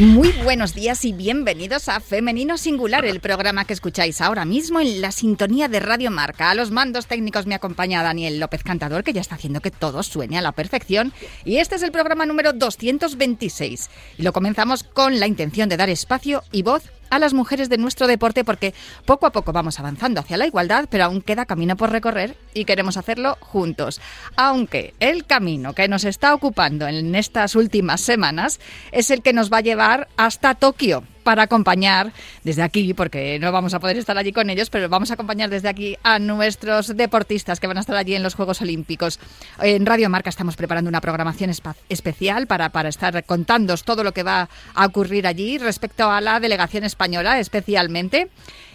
Muy 0.00 0.32
buenos 0.42 0.74
días 0.74 1.04
y 1.04 1.12
bienvenidos 1.12 1.90
a 1.90 2.00
Femenino 2.00 2.56
Singular, 2.56 3.04
el 3.04 3.20
programa 3.20 3.66
que 3.66 3.74
escucháis 3.74 4.22
ahora 4.22 4.46
mismo 4.46 4.80
en 4.80 5.02
la 5.02 5.12
sintonía 5.12 5.68
de 5.68 5.78
Radio 5.78 6.10
Marca. 6.10 6.48
A 6.48 6.54
los 6.54 6.70
mandos 6.70 7.06
técnicos 7.06 7.44
me 7.44 7.54
acompaña 7.54 8.02
Daniel 8.02 8.40
López 8.40 8.62
Cantador, 8.62 9.04
que 9.04 9.12
ya 9.12 9.20
está 9.20 9.34
haciendo 9.34 9.60
que 9.60 9.70
todo 9.70 10.02
suene 10.02 10.38
a 10.38 10.40
la 10.40 10.52
perfección. 10.52 11.12
Y 11.44 11.58
este 11.58 11.74
es 11.74 11.82
el 11.82 11.92
programa 11.92 12.24
número 12.24 12.54
226. 12.54 13.90
Y 14.16 14.22
lo 14.22 14.32
comenzamos 14.32 14.84
con 14.84 15.20
la 15.20 15.26
intención 15.26 15.68
de 15.68 15.76
dar 15.76 15.90
espacio 15.90 16.44
y 16.50 16.62
voz 16.62 16.84
a 17.10 17.18
las 17.18 17.34
mujeres 17.34 17.68
de 17.68 17.78
nuestro 17.78 18.06
deporte 18.06 18.44
porque 18.44 18.74
poco 19.04 19.26
a 19.26 19.32
poco 19.32 19.52
vamos 19.52 19.78
avanzando 19.78 20.20
hacia 20.20 20.36
la 20.36 20.46
igualdad, 20.46 20.86
pero 20.88 21.04
aún 21.04 21.20
queda 21.20 21.46
camino 21.46 21.76
por 21.76 21.90
recorrer 21.90 22.36
y 22.54 22.64
queremos 22.64 22.96
hacerlo 22.96 23.36
juntos. 23.40 24.00
Aunque 24.36 24.94
el 25.00 25.26
camino 25.26 25.74
que 25.74 25.88
nos 25.88 26.04
está 26.04 26.34
ocupando 26.34 26.86
en 26.86 27.14
estas 27.14 27.54
últimas 27.54 28.00
semanas 28.00 28.60
es 28.92 29.10
el 29.10 29.22
que 29.22 29.32
nos 29.32 29.52
va 29.52 29.58
a 29.58 29.62
llevar 29.62 30.08
hasta 30.16 30.54
Tokio 30.54 31.04
para 31.30 31.44
acompañar 31.44 32.12
desde 32.42 32.64
aquí, 32.64 32.92
porque 32.92 33.38
no 33.38 33.52
vamos 33.52 33.72
a 33.72 33.78
poder 33.78 33.96
estar 33.96 34.18
allí 34.18 34.32
con 34.32 34.50
ellos, 34.50 34.68
pero 34.68 34.88
vamos 34.88 35.12
a 35.12 35.14
acompañar 35.14 35.48
desde 35.48 35.68
aquí 35.68 35.96
a 36.02 36.18
nuestros 36.18 36.96
deportistas 36.96 37.60
que 37.60 37.68
van 37.68 37.76
a 37.76 37.82
estar 37.82 37.94
allí 37.94 38.16
en 38.16 38.24
los 38.24 38.34
Juegos 38.34 38.60
Olímpicos. 38.62 39.20
En 39.62 39.86
Radio 39.86 40.10
Marca 40.10 40.28
estamos 40.28 40.56
preparando 40.56 40.88
una 40.88 41.00
programación 41.00 41.52
especial 41.88 42.48
para, 42.48 42.70
para 42.70 42.88
estar 42.88 43.22
contándos 43.22 43.84
todo 43.84 44.02
lo 44.02 44.10
que 44.10 44.24
va 44.24 44.48
a 44.74 44.86
ocurrir 44.86 45.28
allí 45.28 45.58
respecto 45.58 46.10
a 46.10 46.20
la 46.20 46.40
delegación 46.40 46.82
española 46.82 47.38
especialmente. 47.38 48.28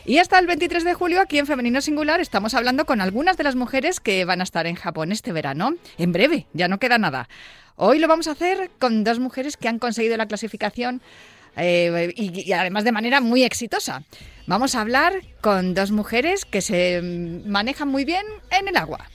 Y 0.06 0.19
hasta 0.19 0.40
el 0.40 0.47
23 0.47 0.86
de 0.86 0.94
julio, 0.94 1.19
aquí 1.19 1.40
en 1.40 1.47
Femenino 1.47 1.81
Singular, 1.81 2.22
estamos 2.22 2.53
hablando 2.53 2.86
con 2.86 3.02
algunas 3.02 3.36
de 3.36 3.44
las 3.44 3.58
mujeres 3.58 4.00
que 4.00 4.23
van 4.23 4.40
a 4.40 4.45
estar 4.45 4.66
en 4.66 4.75
Japón 4.75 5.12
este 5.12 5.34
verano. 5.34 5.73
En 5.97 6.14
breve, 6.14 6.45
ya 6.53 6.69
no 6.69 6.78
queda 6.80 6.97
nada. 6.97 7.28
Hoy 7.75 8.00
lo 8.00 8.08
vamos 8.08 8.30
a 8.30 8.31
hacer 8.31 8.72
con 8.80 9.03
dos 9.03 9.19
mujeres 9.19 9.58
que 9.58 9.67
han 9.67 9.80
conseguido 9.80 10.16
la 10.16 10.28
clasificación 10.28 11.02
eh, 11.58 12.14
y, 12.16 12.52
además 12.52 12.84
de 12.84 12.92
manera 12.92 13.22
muy 13.22 13.44
exitosa. 13.44 14.03
Vamos 14.48 14.75
a 14.75 14.81
hablar 14.81 15.22
con 15.42 15.73
dos 15.73 15.92
mujeres 15.92 16.45
que 16.45 16.62
se 16.62 17.02
manejan 17.45 17.88
muy 17.88 18.06
bien 18.06 18.25
en 18.52 18.67
el 18.67 18.78
agua. 18.78 19.09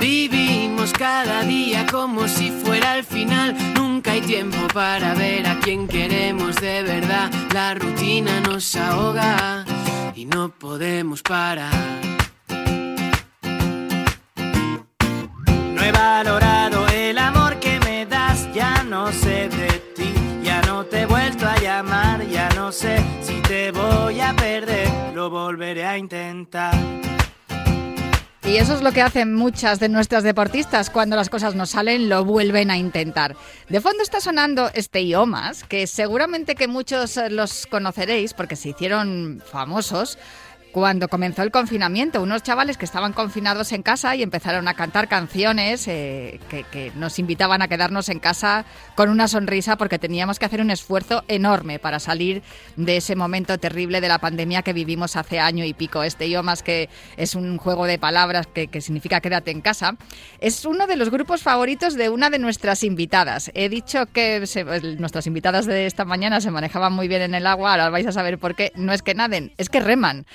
Vivimos 0.00 0.92
cada 0.92 1.42
día 1.42 1.86
como 1.90 2.28
si 2.28 2.50
fuera 2.50 2.96
el 2.96 3.04
final. 3.04 3.54
Nunca 3.74 4.12
hay 4.12 4.20
tiempo 4.22 4.56
para 4.72 5.14
ver 5.14 5.46
a 5.46 5.58
quien 5.60 5.86
queremos 5.88 6.56
de 6.56 6.82
verdad. 6.82 7.30
La 7.52 7.74
rutina 7.74 8.40
nos 8.40 8.74
ahoga 8.76 9.64
y 10.14 10.24
no 10.24 10.48
podemos 10.50 11.22
parar. 11.22 11.98
No 15.74 15.82
he 15.84 15.92
valorado 15.92 16.67
no 19.08 19.14
sé 19.14 19.48
de 19.48 19.68
ti, 19.96 20.12
ya 20.42 20.60
no 20.66 20.84
te 20.84 21.00
he 21.00 21.06
vuelto 21.06 21.46
a 21.46 21.58
llamar, 21.58 22.28
ya 22.28 22.46
no 22.50 22.70
sé 22.70 23.02
si 23.22 23.40
te 23.40 23.70
voy 23.70 24.20
a 24.20 24.36
perder, 24.36 24.86
lo 25.14 25.30
volveré 25.30 25.86
a 25.86 25.96
intentar. 25.96 26.74
Y 28.44 28.56
eso 28.56 28.74
es 28.74 28.82
lo 28.82 28.92
que 28.92 29.00
hacen 29.00 29.34
muchas 29.34 29.80
de 29.80 29.88
nuestras 29.88 30.24
deportistas. 30.24 30.90
Cuando 30.90 31.16
las 31.16 31.30
cosas 31.30 31.54
no 31.54 31.64
salen, 31.64 32.10
lo 32.10 32.26
vuelven 32.26 32.70
a 32.70 32.76
intentar. 32.76 33.34
De 33.70 33.80
fondo 33.80 34.02
está 34.02 34.20
sonando 34.20 34.70
este 34.74 35.00
Iomas, 35.04 35.64
que 35.64 35.86
seguramente 35.86 36.54
que 36.54 36.68
muchos 36.68 37.18
los 37.30 37.66
conoceréis 37.66 38.34
porque 38.34 38.56
se 38.56 38.70
hicieron 38.70 39.42
famosos 39.50 40.18
cuando 40.72 41.08
comenzó 41.08 41.42
el 41.42 41.50
confinamiento, 41.50 42.22
unos 42.22 42.42
chavales 42.42 42.76
que 42.76 42.84
estaban 42.84 43.12
confinados 43.12 43.72
en 43.72 43.82
casa 43.82 44.14
y 44.16 44.22
empezaron 44.22 44.68
a 44.68 44.74
cantar 44.74 45.08
canciones 45.08 45.88
eh, 45.88 46.40
que, 46.48 46.92
nos 46.94 47.18
invitaban 47.18 47.62
a 47.62 47.68
quedarnos 47.68 48.08
en 48.08 48.18
casa 48.18 48.64
con 48.94 49.08
una 49.08 49.28
sonrisa 49.28 49.76
porque 49.76 49.98
teníamos 49.98 50.38
que 50.38 50.46
hacer 50.46 50.60
un 50.60 50.70
esfuerzo 50.70 51.24
enorme 51.28 51.78
para 51.78 51.98
salir 51.98 52.42
de 52.76 52.96
ese 52.96 53.16
momento 53.16 53.58
terrible 53.58 54.00
de 54.00 54.08
la 54.08 54.18
pandemia 54.18 54.62
que 54.62 54.72
vivimos 54.72 55.16
hace 55.16 55.40
año 55.40 55.64
y 55.64 55.74
pico. 55.74 56.02
Este 56.02 56.30
yo 56.30 56.42
más 56.42 56.62
que 56.62 56.88
es 57.16 57.34
un 57.34 57.58
juego 57.58 57.86
de 57.86 57.98
palabras 57.98 58.46
que, 58.46 58.68
significa 58.80 59.20
quédate 59.20 59.50
en 59.50 59.60
casa, 59.60 59.96
es 60.40 60.64
uno 60.64 60.86
de 60.86 60.96
los 60.96 61.10
grupos 61.10 61.42
favoritos 61.42 61.94
de 61.94 62.08
una 62.08 62.30
de 62.30 62.38
nuestras 62.38 62.84
invitadas. 62.84 63.50
He 63.54 63.68
dicho 63.68 64.06
que 64.06 64.44
nuestras 64.98 65.26
invitadas 65.26 65.66
de 65.66 65.86
esta 65.86 66.04
mañana 66.04 66.40
se 66.40 66.50
manejaban 66.50 66.92
muy 66.92 67.08
bien 67.08 67.22
en 67.22 67.34
el 67.34 67.46
agua, 67.46 67.72
ahora 67.72 67.90
vais 67.90 68.06
a 68.06 68.12
saber 68.12 68.38
por 68.38 68.54
qué. 68.54 68.72
No 68.74 68.92
es 68.92 69.02
que 69.02 69.14
naden, 69.14 69.52
es 69.56 69.68
que 69.68 69.80
reman. 69.80 70.26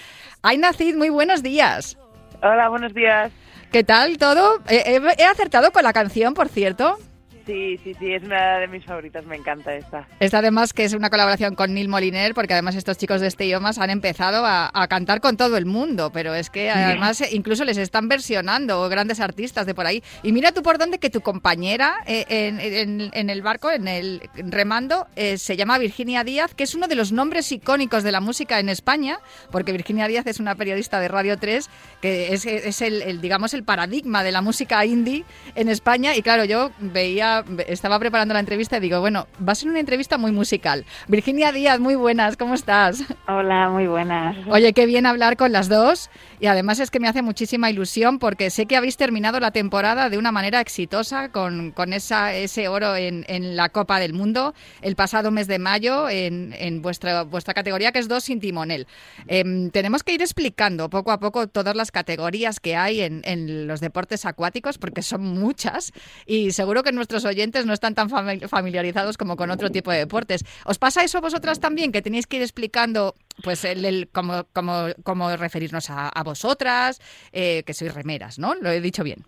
Ay, 0.46 0.58
Nacid, 0.58 0.96
muy 0.96 1.10
buenos 1.10 1.42
días. 1.42 1.98
Hola, 2.42 2.68
buenos 2.68 2.94
días. 2.94 3.32
¿Qué 3.72 3.86
tal 3.86 4.18
todo? 4.18 4.60
he 4.68 5.26
acertado 5.26 5.72
con 5.72 5.84
la 5.84 5.94
canción, 5.94 6.34
por 6.34 6.50
cierto. 6.50 6.98
Sí, 7.46 7.78
sí, 7.84 7.94
sí, 8.00 8.14
es 8.14 8.24
una 8.24 8.60
de 8.60 8.68
mis 8.68 8.86
favoritas, 8.86 9.26
me 9.26 9.36
encanta 9.36 9.74
esta. 9.74 10.08
Esta 10.20 10.38
además 10.38 10.72
que 10.72 10.86
es 10.86 10.94
una 10.94 11.10
colaboración 11.10 11.56
con 11.56 11.74
Neil 11.74 11.90
Moliner, 11.90 12.34
porque 12.34 12.54
además 12.54 12.76
estos 12.76 12.98
chicos 12.98 13.20
de 13.20 13.28
este 13.28 13.46
idiomas 13.46 13.80
han 13.80 13.90
empezado 13.90 14.46
a, 14.46 14.72
cantar 14.88 15.22
con 15.22 15.38
todo 15.38 15.58
el 15.58 15.66
mundo, 15.66 16.12
pero 16.14 16.36
es 16.36 16.50
que 16.50 16.70
además 16.70 17.24
incluso 17.32 17.64
les 17.64 17.78
están 17.78 18.08
versionando 18.08 18.88
grandes 18.90 19.20
artistas 19.20 19.66
de 19.66 19.74
por 19.74 19.86
ahí. 19.86 20.04
Y 20.22 20.32
mira 20.32 20.52
tú 20.52 20.62
por 20.62 20.78
dónde 20.78 21.00
que 21.00 21.10
tu 21.10 21.22
compañera 21.22 21.96
eh, 22.06 22.26
en, 22.30 23.30
el 23.30 23.42
barco, 23.42 23.72
en 23.72 23.88
el 23.88 24.30
remando, 24.36 25.08
eh, 25.16 25.38
se 25.38 25.58
llama 25.58 25.78
Virginia 25.78 26.24
Díaz, 26.24 26.54
que 26.54 26.64
es 26.64 26.76
uno 26.76 26.88
de 26.88 26.96
los 26.96 27.12
nombres 27.12 27.52
icónicos 27.52 28.04
de 28.04 28.12
la 28.12 28.20
música 28.20 28.60
en 28.60 28.70
España, 28.70 29.20
porque 29.52 29.72
Virginia 29.72 30.08
Díaz 30.08 30.28
es 30.28 30.40
una 30.40 30.56
periodista 30.56 31.00
de 31.00 31.08
Radio 31.08 31.38
3, 31.38 31.70
que 32.02 32.34
es, 32.34 32.46
es 32.46 32.82
el, 32.82 33.02
el 33.02 33.22
digamos, 33.22 33.54
el 33.54 33.64
paradigma 33.64 34.24
de 34.24 34.32
la 34.32 34.42
música 34.42 34.86
indie 34.86 35.26
en 35.56 35.70
España, 35.70 36.16
y 36.16 36.22
claro, 36.22 36.46
yo 36.46 36.72
veía 36.80 37.33
estaba, 37.68 38.00
preparando 38.00 38.34
la 38.34 38.40
entrevista 38.40 38.78
y 38.78 38.80
digo, 38.82 39.00
bueno, 39.00 39.28
va 39.48 39.54
a 39.54 39.56
ser 39.56 39.70
una 39.70 39.80
entrevista 39.80 40.18
muy 40.18 40.32
musical. 40.32 40.86
Virginia 41.08 41.52
Díaz, 41.52 41.80
muy 41.80 41.96
buenas, 41.96 42.38
¿cómo 42.38 42.54
estás? 42.54 43.04
Hola, 43.28 43.70
muy 43.70 43.88
buenas. 43.88 44.36
Oye, 44.50 44.74
qué 44.74 44.86
bien 44.86 45.06
hablar 45.06 45.38
con 45.38 45.52
las 45.52 45.70
dos 45.70 46.10
y 46.40 46.48
además 46.48 46.80
es 46.80 46.92
que 46.92 47.00
me 47.00 47.08
hace 47.08 47.22
muchísima 47.22 47.70
ilusión 47.70 48.20
porque 48.20 48.50
sé 48.50 48.66
que 48.66 48.76
habéis 48.76 48.98
terminado 48.98 49.40
la 49.40 49.52
temporada 49.52 50.10
de 50.10 50.18
una 50.18 50.32
manera 50.32 50.60
exitosa 50.60 51.30
con, 51.30 51.72
con 51.72 51.94
esa, 51.94 52.34
ese 52.34 52.68
oro 52.68 52.96
en, 52.96 53.26
en, 53.28 53.56
la 53.56 53.70
Copa 53.70 54.00
del 54.00 54.14
Mundo 54.14 54.54
el 54.82 54.96
pasado 54.96 55.32
mes 55.32 55.48
de 55.48 55.60
mayo 55.60 56.10
en, 56.10 56.54
en 56.58 56.82
vuestra, 56.82 57.24
vuestra 57.24 57.54
categoría 57.54 57.92
que 57.92 58.00
es 58.00 58.08
dos 58.08 58.26
sin 58.26 58.40
timonel. 58.40 58.88
Em, 59.28 59.70
tenemos 59.70 60.04
que 60.04 60.14
ir 60.14 60.22
explicando 60.22 60.90
poco 60.90 61.12
a 61.12 61.20
poco 61.20 61.48
todas 61.48 61.76
las 61.76 61.92
categorías 61.92 62.60
que 62.60 62.76
hay 62.76 63.02
en, 63.02 63.22
en 63.26 63.68
los 63.68 63.80
deportes 63.80 64.26
acuáticos 64.26 64.78
porque 64.78 65.02
son 65.02 65.22
muchas 65.22 65.94
y 66.26 66.52
seguro 66.52 66.84
que 66.84 66.92
nuestros 66.92 67.23
oyentes 67.26 67.66
no 67.66 67.74
están 67.74 67.96
tan 67.96 68.10
familiarizados 68.10 69.18
como 69.18 69.36
con 69.36 69.52
otro 69.52 69.70
tipo 69.70 69.92
de 69.92 70.00
deportes. 70.00 70.44
¿Os 70.66 70.80
pasa 70.80 71.04
eso 71.04 71.22
vosotras 71.22 71.60
también, 71.60 71.92
que 71.92 72.02
tenéis 72.02 72.28
que 72.28 72.38
ir 72.38 72.44
explicando 72.44 73.16
pues 73.44 73.66
el, 73.66 74.10
cómo, 74.12 74.46
cómo, 74.54 75.36
referirnos 75.38 75.90
a, 75.90 76.24
vosotras, 76.24 77.02
eh, 77.32 77.64
que 77.66 77.74
sois 77.74 77.94
remeras, 77.94 78.40
¿no? 78.40 78.54
Lo 78.56 78.70
he 78.70 78.82
dicho 78.82 79.04
bien. 79.04 79.26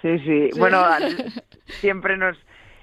Sí, 0.00 0.18
sí. 0.20 0.48
Bueno, 0.58 0.84
siempre 1.80 2.16
nos 2.16 2.36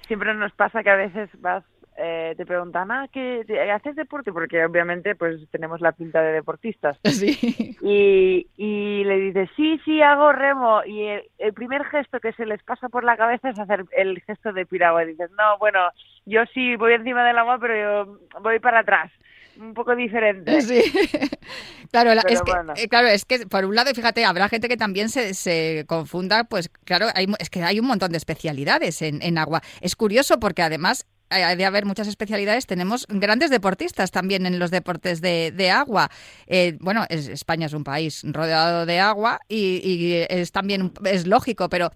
siempre 0.06 0.34
nos 0.34 0.52
pasa 0.52 0.82
que 0.82 0.90
a 0.90 0.96
veces 0.96 1.30
vas 1.38 1.62
eh, 2.02 2.34
te 2.34 2.46
preguntan, 2.46 2.90
ah, 2.90 3.08
¿qué, 3.12 3.44
haces 3.74 3.94
deporte? 3.94 4.32
Porque 4.32 4.64
obviamente 4.64 5.14
pues 5.14 5.38
tenemos 5.50 5.82
la 5.82 5.92
pinta 5.92 6.22
de 6.22 6.32
deportistas. 6.32 6.98
Sí. 7.10 7.76
Y, 7.82 8.46
y 8.56 9.04
le 9.04 9.18
dices, 9.18 9.50
sí, 9.56 9.78
sí, 9.84 10.00
hago 10.00 10.32
remo. 10.32 10.82
Y 10.86 11.06
el, 11.38 11.52
primer 11.52 11.84
gesto 11.84 12.18
que 12.18 12.32
se 12.32 12.46
les 12.46 12.62
pasa 12.62 12.88
por 12.88 13.04
la 13.04 13.16
cabeza 13.16 13.50
es 13.50 13.58
hacer 13.58 13.84
el 13.92 14.22
gesto 14.22 14.52
de 14.52 14.64
piragua. 14.64 15.04
Y 15.04 15.08
dices, 15.08 15.30
no, 15.32 15.58
bueno, 15.58 15.80
yo 16.24 16.42
sí 16.54 16.76
voy 16.76 16.94
encima 16.94 17.24
del 17.24 17.36
agua, 17.36 17.58
pero 17.60 17.76
yo 17.76 18.18
voy 18.40 18.58
para 18.60 18.80
atrás 18.80 19.10
un 19.58 19.74
poco 19.74 19.94
diferente. 19.94 20.62
Sí. 20.62 20.82
claro, 21.90 22.12
es 22.12 22.42
que, 22.42 22.52
eh, 22.82 22.88
claro, 22.88 23.08
es 23.08 23.26
que 23.26 23.46
por 23.46 23.66
un 23.66 23.74
lado, 23.74 23.92
fíjate, 23.94 24.24
habrá 24.24 24.48
gente 24.48 24.68
que 24.68 24.78
también 24.78 25.10
se, 25.10 25.34
se 25.34 25.84
confunda, 25.86 26.44
pues 26.44 26.70
claro, 26.84 27.06
hay, 27.14 27.26
es 27.38 27.50
que 27.50 27.62
hay 27.62 27.78
un 27.78 27.86
montón 27.86 28.12
de 28.12 28.16
especialidades 28.16 29.02
en, 29.02 29.20
en 29.20 29.36
agua. 29.36 29.60
Es 29.82 29.96
curioso 29.96 30.40
porque 30.40 30.62
además 30.62 31.06
de 31.30 31.64
haber 31.64 31.86
muchas 31.86 32.08
especialidades, 32.08 32.66
tenemos 32.66 33.06
grandes 33.08 33.50
deportistas 33.50 34.10
también 34.10 34.46
en 34.46 34.58
los 34.58 34.70
deportes 34.70 35.20
de, 35.20 35.70
agua. 35.70 36.08
Eh, 36.46 36.76
bueno, 36.80 37.04
España 37.08 37.66
es 37.66 37.72
un 37.72 37.84
país 37.84 38.22
rodeado 38.24 38.86
de 38.86 38.98
agua 39.00 39.40
y, 39.48 40.24
es 40.28 40.52
también 40.52 40.92
es 41.04 41.26
lógico, 41.26 41.68
pero 41.68 41.90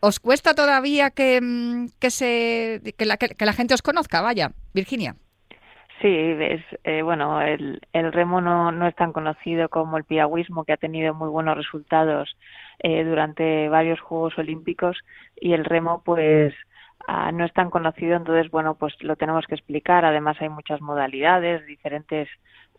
¿Os 0.00 0.18
cuesta 0.18 0.54
todavía 0.54 1.10
que, 1.10 1.40
mm, 1.42 1.88
que, 2.00 2.08
se, 2.08 2.80
que, 2.96 3.04
la, 3.04 3.18
que 3.18 3.44
la 3.44 3.52
gente 3.52 3.74
os 3.74 3.82
conozca? 3.82 4.22
Vaya, 4.22 4.48
Virginia. 4.72 5.14
Sí, 6.04 6.08
es, 6.08 6.60
eh, 6.84 7.02
bueno, 7.02 7.40
el, 7.40 7.80
el 7.92 8.12
remo 8.12 8.40
no, 8.40 8.72
no, 8.72 8.86
es 8.86 8.94
tan 8.94 9.12
conocido 9.12 9.68
como 9.68 9.96
el 9.96 10.04
piragüismo, 10.04 10.64
que 10.64 10.72
ha 10.72 10.76
tenido 10.76 11.14
muy 11.14 11.28
buenos 11.30 11.56
resultados 11.56 12.36
eh, 12.80 13.04
durante 13.04 13.68
varios 13.68 14.00
Juegos 14.00 14.36
Olímpicos, 14.36 14.98
y 15.40 15.54
el 15.54 15.64
remo, 15.64 16.02
pues, 16.04 16.52
ah, 17.06 17.32
no 17.32 17.44
es 17.44 17.52
tan 17.52 17.70
conocido, 17.70 18.16
entonces, 18.16 18.50
bueno, 18.50 18.74
pues 18.74 18.94
lo 19.00 19.16
tenemos 19.16 19.46
que 19.46 19.54
explicar. 19.54 20.04
Además, 20.04 20.36
hay 20.40 20.48
muchas 20.48 20.80
modalidades, 20.80 21.66
diferentes 21.66 22.28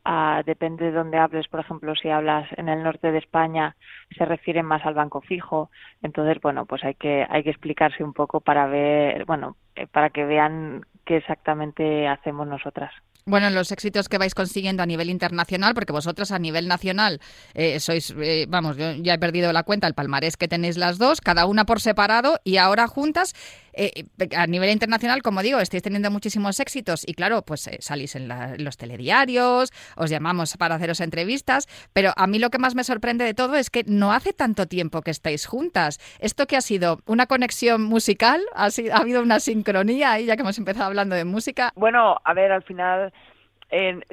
Uh, 0.08 0.44
depende 0.46 0.86
de 0.86 0.92
dónde 0.92 1.18
hables, 1.18 1.48
por 1.48 1.62
ejemplo, 1.62 1.96
si 1.96 2.10
hablas 2.10 2.48
en 2.58 2.70
el 2.70 2.84
norte 2.84 3.12
de 3.12 3.18
España, 3.18 3.76
se 4.16 4.24
refieren 4.24 4.64
más 4.64 4.86
al 4.86 4.94
banco 4.94 5.22
fijo. 5.22 5.72
Entonces, 6.04 6.40
bueno, 6.44 6.68
pues 6.68 6.84
hay 6.84 6.94
que 6.94 7.26
hay 7.28 7.44
que 7.44 7.50
explicarse 7.50 8.04
un 8.04 8.14
poco 8.14 8.40
para 8.40 8.68
ver, 8.68 9.26
bueno, 9.26 9.58
eh, 9.76 9.88
para 9.88 10.12
que 10.12 10.24
vean 10.26 10.86
qué 11.06 11.18
exactamente 11.18 12.08
hacemos 12.08 12.48
nosotras. 12.48 12.94
Bueno, 13.28 13.50
los 13.50 13.72
éxitos 13.72 14.08
que 14.08 14.20
vais 14.20 14.36
consiguiendo 14.36 14.84
a 14.84 14.86
nivel 14.86 15.10
internacional, 15.10 15.74
porque 15.74 15.92
vosotros 15.92 16.32
a 16.32 16.38
nivel 16.38 16.68
nacional 16.68 17.20
eh, 17.56 17.80
sois, 17.80 18.14
eh, 18.22 18.46
vamos, 18.48 18.78
yo 18.78 18.92
ya 18.92 19.16
he 19.16 19.18
perdido 19.18 19.52
la 19.52 19.64
cuenta, 19.64 19.88
el 19.88 19.96
palmarés 19.96 20.38
que 20.38 20.48
tenéis 20.48 20.78
las 20.78 21.00
dos, 21.00 21.22
cada 21.22 21.48
una 21.48 21.66
por 21.66 21.82
separado 21.82 22.40
y 22.44 22.58
ahora 22.58 22.86
juntas. 22.86 23.34
Eh, 23.78 24.06
a 24.38 24.48
nivel 24.48 24.70
internacional, 24.70 25.22
como 25.24 25.42
digo, 25.42 25.60
estáis 25.60 25.82
teniendo 25.82 26.10
muchísimos 26.12 26.60
éxitos 26.60 27.04
y 27.06 27.14
claro, 27.14 27.42
pues 27.42 27.68
salís 27.80 28.16
en, 28.16 28.30
los 28.64 28.78
telediarios, 28.78 29.74
os 29.98 30.10
llamamos 30.10 30.56
para 30.56 30.76
haceros 30.76 31.02
entrevistas, 31.02 31.68
pero 31.92 32.14
a 32.16 32.28
mí 32.28 32.40
lo 32.40 32.52
que 32.52 32.60
más 32.60 32.74
me 32.76 32.86
sorprende 32.86 33.26
de 33.26 33.34
todo 33.34 33.56
es 33.56 33.72
que 33.72 33.84
no 33.86 34.14
hace 34.14 34.34
tanto 34.34 34.68
tiempo 34.68 35.02
que 35.02 35.12
estáis 35.12 35.48
juntas. 35.48 36.00
¿Esto 36.20 36.46
que 36.46 36.56
ha 36.56 36.62
sido? 36.62 37.00
¿Una 37.08 37.26
conexión 37.26 37.84
musical? 37.84 38.42
¿Ha, 38.54 38.68
ha 38.94 38.98
habido 38.98 39.24
una 39.24 39.40
sincronía 39.40 40.12
ahí, 40.12 40.26
ya 40.26 40.36
que 40.36 40.44
hemos 40.44 40.60
empezado 40.60 40.86
hablando 40.86 41.16
de 41.16 41.26
música? 41.26 41.74
Bueno, 41.76 42.18
a 42.24 42.34
ver, 42.34 42.54
al 42.54 42.64
final 42.64 43.12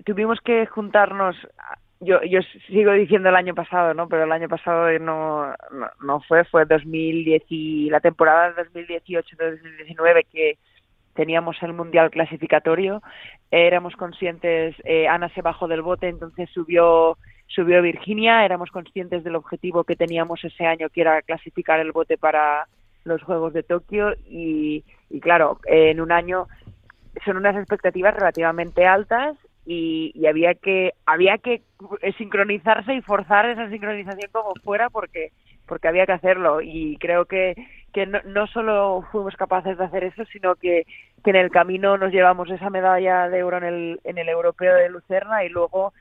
tuvimos 0.04 0.40
que 0.40 0.66
juntarnos 0.66 1.36
yo, 2.02 2.20
yo 2.22 2.40
sigo 2.66 2.92
diciendo 2.92 3.28
el 3.28 3.36
año 3.36 3.54
pasado, 3.54 3.94
¿no? 3.94 4.08
Pero 4.08 4.24
el 4.24 4.32
año 4.32 4.48
pasado 4.48 4.98
no, 4.98 5.54
no, 6.00 6.20
fue, 6.22 6.44
fue 6.44 6.64
2010 6.64 7.42
y 7.48 7.90
la 7.90 8.00
temporada 8.00 8.52
de 8.52 8.64
2018-2019 8.64 10.26
que 10.30 10.58
teníamos 11.14 11.56
el 11.62 11.74
mundial 11.74 12.10
clasificatorio, 12.10 13.02
éramos 13.50 13.94
conscientes, 13.96 14.74
eh, 14.84 15.06
Ana 15.06 15.28
se 15.28 15.42
bajó 15.42 15.68
del 15.68 15.82
bote, 15.82 16.08
entonces 16.08 16.50
subió 16.50 17.16
subió 17.46 17.82
Virginia, 17.82 18.46
éramos 18.46 18.70
conscientes 18.70 19.22
del 19.22 19.36
objetivo 19.36 19.84
que 19.84 19.94
teníamos 19.94 20.42
ese 20.42 20.64
año, 20.64 20.88
que 20.88 21.02
era 21.02 21.20
clasificar 21.20 21.78
el 21.80 21.92
bote 21.92 22.16
para 22.16 22.66
los 23.04 23.22
Juegos 23.22 23.52
de 23.52 23.62
Tokio 23.62 24.14
y 24.26 24.82
claro, 25.20 25.60
en 25.66 26.00
un 26.00 26.12
año 26.12 26.48
son 27.24 27.36
unas 27.36 27.56
expectativas 27.56 28.14
relativamente 28.14 28.86
altas 28.86 29.36
y, 29.64 30.12
y, 30.14 30.26
había 30.26 30.54
que 30.54 30.94
había 31.06 31.38
que 31.38 31.62
sincronizarse 32.18 32.94
y 32.94 33.02
forzar 33.02 33.48
esa 33.48 33.68
sincronización 33.70 34.30
como 34.32 34.54
fuera 34.64 34.90
porque 34.90 35.30
porque 35.66 35.88
había 35.88 36.06
que 36.06 36.12
hacerlo 36.12 36.60
y 36.60 36.96
creo 36.98 37.26
que 37.26 37.54
que 37.92 38.06
no, 38.06 38.20
no 38.24 38.46
solo 38.46 39.04
fuimos 39.12 39.36
capaces 39.36 39.78
de 39.78 39.84
hacer 39.84 40.04
eso 40.04 40.24
sino 40.26 40.56
que, 40.56 40.84
que 41.22 41.30
en 41.30 41.36
el 41.36 41.50
camino 41.50 41.96
nos 41.96 42.12
llevamos 42.12 42.50
esa 42.50 42.70
medalla 42.70 43.28
de 43.28 43.42
oro 43.42 43.58
en 43.58 43.64
el 43.64 44.00
en 44.04 44.18
el 44.18 44.28
europeo 44.28 44.74
de 44.74 44.88
Lucerna 44.88 45.44
y 45.44 45.48
luego 45.48 45.92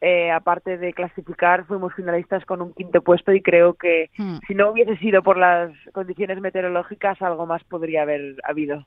eh, 0.00 0.30
aparte 0.30 0.78
de 0.78 0.94
clasificar 0.94 1.66
fuimos 1.66 1.92
finalistas 1.94 2.44
con 2.46 2.62
un 2.62 2.72
quinto 2.72 3.02
puesto 3.02 3.32
y 3.32 3.42
creo 3.42 3.74
que 3.74 4.08
hmm. 4.16 4.38
si 4.46 4.54
no 4.54 4.70
hubiese 4.70 4.96
sido 4.96 5.22
por 5.22 5.36
las 5.36 5.72
condiciones 5.92 6.40
meteorológicas 6.40 7.20
algo 7.20 7.44
más 7.44 7.62
podría 7.64 8.02
haber 8.02 8.36
habido 8.44 8.86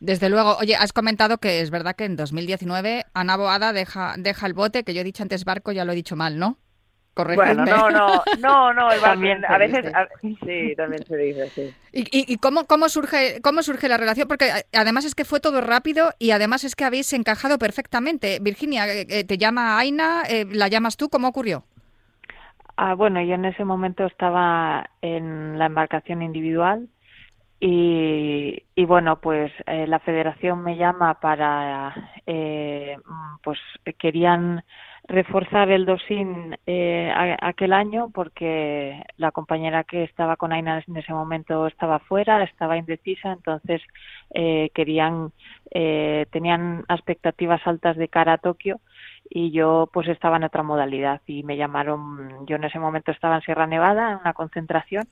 desde 0.00 0.28
luego. 0.28 0.56
Oye, 0.58 0.76
has 0.76 0.92
comentado 0.92 1.38
que 1.38 1.60
es 1.60 1.70
verdad 1.70 1.96
que 1.96 2.04
en 2.04 2.16
2019 2.16 3.04
Ana 3.14 3.36
Boada 3.36 3.72
deja, 3.72 4.14
deja 4.18 4.46
el 4.46 4.54
bote, 4.54 4.84
que 4.84 4.94
yo 4.94 5.00
he 5.00 5.04
dicho 5.04 5.22
antes 5.22 5.44
barco, 5.44 5.72
ya 5.72 5.84
lo 5.84 5.92
he 5.92 5.96
dicho 5.96 6.16
mal, 6.16 6.38
¿no? 6.38 6.58
Correcto. 7.14 7.44
Bueno, 7.44 7.66
no, 7.66 7.90
no, 7.90 8.22
no, 8.40 8.72
no, 8.72 8.90
el 8.92 9.00
también 9.00 9.44
a 9.44 9.58
veces, 9.58 9.84
sí, 10.22 10.74
también 10.76 11.04
se 11.04 11.16
dice, 11.16 11.48
sí. 11.50 11.74
¿Y, 11.92 12.32
y, 12.32 12.38
cómo, 12.38 12.64
cómo, 12.64 12.88
surge, 12.88 13.42
cómo 13.42 13.62
surge 13.62 13.86
la 13.88 13.98
relación? 13.98 14.28
Porque 14.28 14.50
además 14.72 15.04
es 15.04 15.14
que 15.14 15.26
fue 15.26 15.38
todo 15.38 15.60
rápido 15.60 16.12
y 16.18 16.30
además 16.30 16.64
es 16.64 16.74
que 16.74 16.84
habéis 16.84 17.12
encajado 17.12 17.58
perfectamente. 17.58 18.38
Virginia, 18.40 18.88
eh, 18.88 19.06
eh, 19.10 19.24
te 19.24 19.36
llama 19.36 19.78
Aina, 19.78 20.22
eh, 20.26 20.46
la 20.50 20.68
llamas 20.68 20.96
tú, 20.96 21.10
¿cómo 21.10 21.28
ocurrió? 21.28 21.64
Ah, 22.78 22.94
bueno, 22.94 23.22
yo 23.22 23.34
en 23.34 23.44
ese 23.44 23.66
momento 23.66 24.06
estaba 24.06 24.88
en 25.02 25.58
la 25.58 25.66
embarcación 25.66 26.22
individual 26.22 26.88
y, 27.64 28.60
y 28.74 28.84
bueno, 28.86 29.20
pues 29.20 29.52
eh, 29.66 29.86
la 29.86 30.00
federación 30.00 30.64
me 30.64 30.76
llama 30.76 31.20
para, 31.20 31.94
eh, 32.26 32.96
pues 33.44 33.56
querían 34.00 34.64
reforzar 35.08 35.70
el 35.70 35.84
dosin 35.84 36.56
eh, 36.66 37.12
aquel 37.40 37.72
año 37.72 38.10
porque 38.14 39.02
la 39.16 39.32
compañera 39.32 39.84
que 39.84 40.04
estaba 40.04 40.36
con 40.36 40.52
Aina 40.52 40.82
en 40.86 40.96
ese 40.96 41.12
momento 41.12 41.66
estaba 41.66 41.98
fuera, 41.98 42.42
estaba 42.44 42.76
indecisa, 42.76 43.32
entonces 43.32 43.82
eh, 44.32 44.70
querían, 44.74 45.32
eh, 45.70 46.26
tenían 46.30 46.84
expectativas 46.88 47.60
altas 47.66 47.96
de 47.96 48.08
cara 48.08 48.34
a 48.34 48.38
Tokio 48.38 48.80
y 49.28 49.50
yo 49.50 49.90
pues 49.92 50.08
estaba 50.08 50.36
en 50.36 50.44
otra 50.44 50.62
modalidad 50.62 51.20
y 51.26 51.42
me 51.42 51.56
llamaron, 51.56 52.46
yo 52.46 52.56
en 52.56 52.64
ese 52.64 52.78
momento 52.78 53.10
estaba 53.10 53.36
en 53.36 53.42
Sierra 53.42 53.66
Nevada 53.66 54.12
en 54.12 54.18
una 54.18 54.34
concentración 54.34 55.04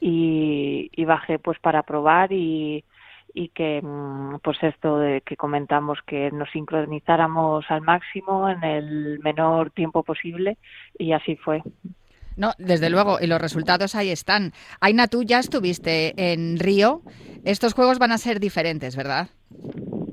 y, 0.00 0.90
y 0.94 1.04
bajé 1.04 1.38
pues 1.38 1.58
para 1.58 1.82
probar 1.82 2.32
y, 2.32 2.84
y 3.34 3.48
que 3.48 3.82
mm, 3.82 4.36
pues 4.42 4.62
esto 4.62 4.98
de 4.98 5.20
que 5.20 5.36
comentamos 5.36 5.98
que 6.06 6.30
nos 6.30 6.48
sincronizáramos 6.52 7.64
al 7.68 7.82
máximo 7.82 8.48
en 8.48 8.62
el 8.62 9.18
menor 9.18 9.70
tiempo 9.72 10.04
posible 10.04 10.56
y 10.96 11.12
así 11.12 11.36
fue. 11.36 11.62
No, 12.36 12.52
desde 12.58 12.90
luego, 12.90 13.18
y 13.20 13.26
los 13.26 13.40
resultados 13.40 13.94
ahí 13.94 14.10
están. 14.10 14.52
Aina, 14.80 15.08
tú 15.08 15.22
ya 15.22 15.38
estuviste 15.38 16.14
en 16.32 16.58
Río. 16.58 17.02
Estos 17.44 17.74
juegos 17.74 17.98
van 17.98 18.12
a 18.12 18.18
ser 18.18 18.40
diferentes, 18.40 18.96
¿verdad? 18.96 19.28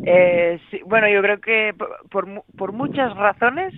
Eh, 0.06 0.60
sí, 0.70 0.82
bueno, 0.86 1.08
yo 1.10 1.22
creo 1.22 1.40
que 1.40 1.74
por, 2.10 2.44
por, 2.58 2.74
muchas 2.74 3.16
razones 3.16 3.74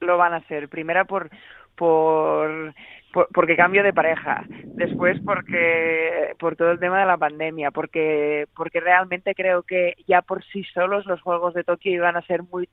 lo 0.00 0.18
van 0.18 0.34
a 0.34 0.46
ser. 0.46 0.68
Primera, 0.68 1.04
por, 1.04 1.30
por 1.74 2.74
porque 3.12 3.56
cambio 3.56 3.82
de 3.82 3.92
pareja, 3.92 4.44
después 4.74 5.18
porque 5.24 6.34
por 6.38 6.56
todo 6.56 6.70
el 6.70 6.78
tema 6.78 7.00
de 7.00 7.06
la 7.06 7.16
pandemia, 7.16 7.70
porque 7.70 8.46
porque 8.56 8.80
realmente 8.80 9.34
creo 9.34 9.62
que 9.62 9.94
ya 10.06 10.22
por 10.22 10.44
sí 10.44 10.64
solos 10.74 11.06
los 11.06 11.20
juegos 11.20 11.54
de 11.54 11.64
Tokio 11.64 11.92
iban 11.92 12.16
a 12.16 12.22
ser 12.22 12.42
muy 12.44 12.68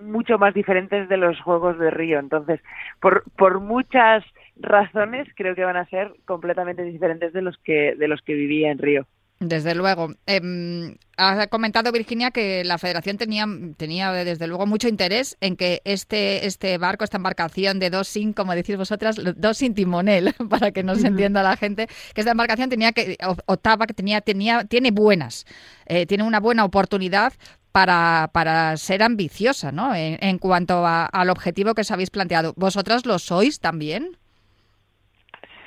mucho 0.00 0.38
más 0.38 0.54
diferentes 0.54 1.08
de 1.08 1.16
los 1.16 1.40
juegos 1.40 1.78
de 1.78 1.90
Río, 1.90 2.18
entonces 2.18 2.60
por 3.00 3.24
por 3.36 3.60
muchas 3.60 4.24
razones 4.56 5.28
creo 5.34 5.54
que 5.54 5.64
van 5.64 5.76
a 5.76 5.86
ser 5.86 6.12
completamente 6.24 6.82
diferentes 6.82 7.32
de 7.32 7.42
los 7.42 7.56
que 7.58 7.94
de 7.94 8.08
los 8.08 8.22
que 8.22 8.34
vivía 8.34 8.70
en 8.70 8.78
Río. 8.78 9.06
Desde 9.40 9.74
luego. 9.74 10.10
Eh, 10.26 10.96
ha 11.16 11.46
comentado 11.48 11.92
Virginia 11.92 12.30
que 12.30 12.64
la 12.64 12.78
Federación 12.78 13.18
tenía, 13.18 13.46
tenía 13.76 14.12
desde 14.12 14.46
luego 14.46 14.66
mucho 14.66 14.88
interés 14.88 15.36
en 15.40 15.56
que 15.56 15.80
este, 15.84 16.46
este 16.46 16.78
barco, 16.78 17.04
esta 17.04 17.18
embarcación 17.18 17.78
de 17.78 17.90
dos 17.90 18.08
sin, 18.08 18.32
como 18.32 18.54
decís 18.54 18.76
vosotras, 18.76 19.16
dos 19.36 19.58
sin 19.58 19.74
timonel, 19.74 20.34
para 20.50 20.70
que 20.72 20.82
no 20.82 20.94
se 20.94 21.08
entienda 21.08 21.42
la 21.42 21.56
gente, 21.56 21.86
que 22.14 22.20
esta 22.20 22.32
embarcación 22.32 22.68
tenía 22.68 22.92
que, 22.92 23.16
octava, 23.46 23.86
que 23.86 23.94
tenía, 23.94 24.20
tenía, 24.20 24.64
tiene 24.64 24.90
buenas, 24.90 25.44
eh, 25.86 26.06
tiene 26.06 26.24
una 26.24 26.40
buena 26.40 26.64
oportunidad 26.64 27.32
para, 27.70 28.30
para 28.32 28.76
ser 28.76 29.02
ambiciosa, 29.02 29.72
¿no? 29.72 29.94
En, 29.94 30.16
en 30.20 30.38
cuanto 30.38 30.84
al 30.86 31.30
objetivo 31.30 31.74
que 31.74 31.82
os 31.82 31.90
habéis 31.90 32.10
planteado. 32.10 32.54
¿Vosotras 32.56 33.04
lo 33.04 33.18
sois 33.18 33.60
también? 33.60 34.16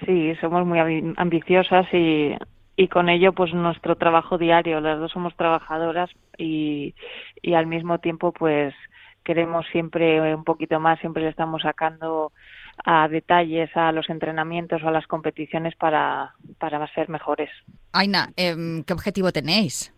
Sí, 0.05 0.33
somos 0.39 0.65
muy 0.65 0.79
ambiciosas 1.17 1.85
y 1.93 2.33
y 2.77 2.87
con 2.87 3.09
ello 3.09 3.33
pues 3.33 3.53
nuestro 3.53 3.97
trabajo 3.97 4.37
diario 4.37 4.79
las 4.79 4.99
dos 4.99 5.11
somos 5.11 5.35
trabajadoras 5.35 6.09
y, 6.37 6.93
y 7.41 7.53
al 7.55 7.65
mismo 7.65 7.97
tiempo 7.97 8.31
pues 8.31 8.73
queremos 9.25 9.65
siempre 9.71 10.33
un 10.33 10.45
poquito 10.45 10.79
más 10.79 10.99
siempre 10.99 11.23
le 11.23 11.29
estamos 11.29 11.63
sacando 11.63 12.31
a 12.85 13.07
detalles 13.07 13.75
a 13.75 13.91
los 13.91 14.09
entrenamientos 14.09 14.83
o 14.83 14.87
a 14.87 14.91
las 14.91 15.07
competiciones 15.07 15.75
para, 15.75 16.35
para 16.59 16.85
ser 16.93 17.09
mejores. 17.09 17.49
Aina, 17.91 18.29
em, 18.37 18.83
¿qué 18.83 18.93
objetivo 18.93 19.31
tenéis? 19.31 19.93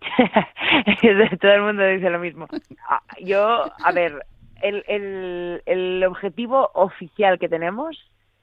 Todo 1.40 1.52
el 1.52 1.62
mundo 1.62 1.86
dice 1.86 2.10
lo 2.10 2.18
mismo. 2.18 2.46
Ah, 2.88 3.02
yo, 3.24 3.64
a 3.82 3.92
ver, 3.92 4.26
el, 4.62 4.84
el, 4.86 5.62
el 5.64 6.04
objetivo 6.04 6.70
oficial 6.74 7.38
que 7.38 7.48
tenemos 7.48 7.96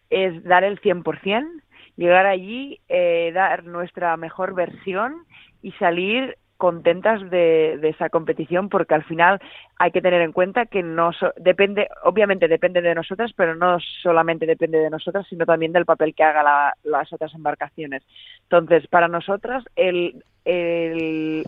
es 0.09 0.43
dar 0.43 0.63
el 0.63 0.81
100%, 0.81 1.61
llegar 1.97 2.25
allí, 2.25 2.79
eh, 2.87 3.31
dar 3.33 3.65
nuestra 3.65 4.15
mejor 4.15 4.53
versión 4.53 5.25
y 5.61 5.71
salir 5.73 6.37
contentas 6.57 7.29
de, 7.29 7.79
esa 7.83 8.09
competición 8.09 8.67
porque 8.69 8.95
al 8.95 9.03
final 9.03 9.39
hay 9.77 9.91
que 9.91 10.01
tener 10.01 10.21
en 10.21 10.31
cuenta 10.31 10.65
que 10.65 10.81
no 10.81 11.11
depende, 11.37 11.87
obviamente 12.03 12.47
depende 12.47 12.81
de 12.81 12.95
nosotras, 12.95 13.31
pero 13.35 13.55
no 13.55 13.77
solamente 14.01 14.45
depende 14.45 14.79
de 14.79 14.89
nosotras, 14.89 15.27
sino 15.29 15.45
también 15.45 15.71
del 15.71 15.85
papel 15.85 16.15
que 16.15 16.23
haga 16.23 16.73
las 16.83 17.13
otras 17.13 17.33
embarcaciones. 17.35 18.03
Entonces, 18.43 18.87
para 18.87 19.07
nosotras, 19.07 19.63
el, 19.75 20.23
el, 20.45 21.43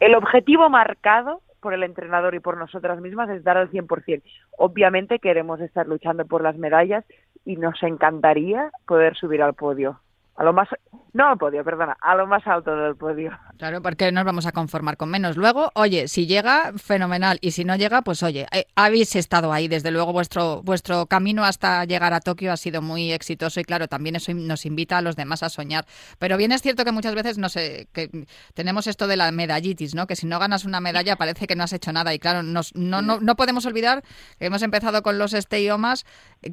el 0.00 0.14
objetivo 0.14 0.70
marcado 0.70 1.40
por 1.60 1.74
el 1.74 1.82
entrenador 1.82 2.34
y 2.34 2.40
por 2.40 2.56
nosotras 2.56 3.00
mismas 3.00 3.30
es 3.30 3.42
dar 3.42 3.56
al 3.56 3.70
100%. 3.70 4.22
Obviamente 4.58 5.18
queremos 5.18 5.60
estar 5.60 5.86
luchando 5.86 6.24
por 6.26 6.42
las 6.42 6.56
medallas 6.56 7.04
y 7.44 7.56
nos 7.56 7.82
encantaría 7.82 8.70
poder 8.86 9.16
subir 9.16 9.42
al 9.42 9.54
podio. 9.54 10.00
A 10.36 10.44
lo 10.44 10.52
más 10.52 10.68
no 11.14 11.28
al 11.28 11.38
podio, 11.38 11.62
perdona, 11.62 11.96
a 12.00 12.16
lo 12.16 12.26
más 12.26 12.44
alto 12.44 12.74
del 12.74 12.96
podio. 12.96 13.30
Claro, 13.56 13.80
porque 13.82 14.10
nos 14.10 14.24
vamos 14.24 14.46
a 14.46 14.52
conformar 14.52 14.96
con 14.96 15.08
menos. 15.08 15.36
Luego, 15.36 15.70
oye, 15.74 16.08
si 16.08 16.26
llega, 16.26 16.72
fenomenal. 16.76 17.38
Y 17.40 17.52
si 17.52 17.64
no 17.64 17.76
llega, 17.76 18.02
pues 18.02 18.24
oye, 18.24 18.48
eh, 18.50 18.66
habéis 18.74 19.14
estado 19.14 19.52
ahí. 19.52 19.68
Desde 19.68 19.92
luego, 19.92 20.12
vuestro, 20.12 20.60
vuestro 20.64 21.06
camino 21.06 21.44
hasta 21.44 21.84
llegar 21.84 22.12
a 22.14 22.20
Tokio 22.20 22.52
ha 22.52 22.56
sido 22.56 22.82
muy 22.82 23.12
exitoso 23.12 23.60
y 23.60 23.64
claro, 23.64 23.86
también 23.86 24.16
eso 24.16 24.34
nos 24.34 24.66
invita 24.66 24.98
a 24.98 25.02
los 25.02 25.14
demás 25.14 25.44
a 25.44 25.50
soñar. 25.50 25.86
Pero 26.18 26.36
bien 26.36 26.50
es 26.50 26.62
cierto 26.62 26.84
que 26.84 26.90
muchas 26.90 27.14
veces 27.14 27.38
no 27.38 27.48
sé, 27.48 27.86
que 27.92 28.26
tenemos 28.54 28.88
esto 28.88 29.06
de 29.06 29.16
la 29.16 29.30
medallitis, 29.30 29.94
¿no? 29.94 30.08
Que 30.08 30.16
si 30.16 30.26
no 30.26 30.40
ganas 30.40 30.64
una 30.64 30.80
medalla 30.80 31.14
parece 31.14 31.46
que 31.46 31.54
no 31.54 31.62
has 31.62 31.72
hecho 31.72 31.92
nada. 31.92 32.12
Y 32.12 32.18
claro, 32.18 32.42
nos, 32.42 32.74
no, 32.74 33.02
no, 33.02 33.20
no 33.20 33.36
podemos 33.36 33.66
olvidar 33.66 34.02
que 34.40 34.46
hemos 34.46 34.62
empezado 34.62 35.04
con 35.04 35.18
los 35.18 35.32
esteiomas, 35.32 36.06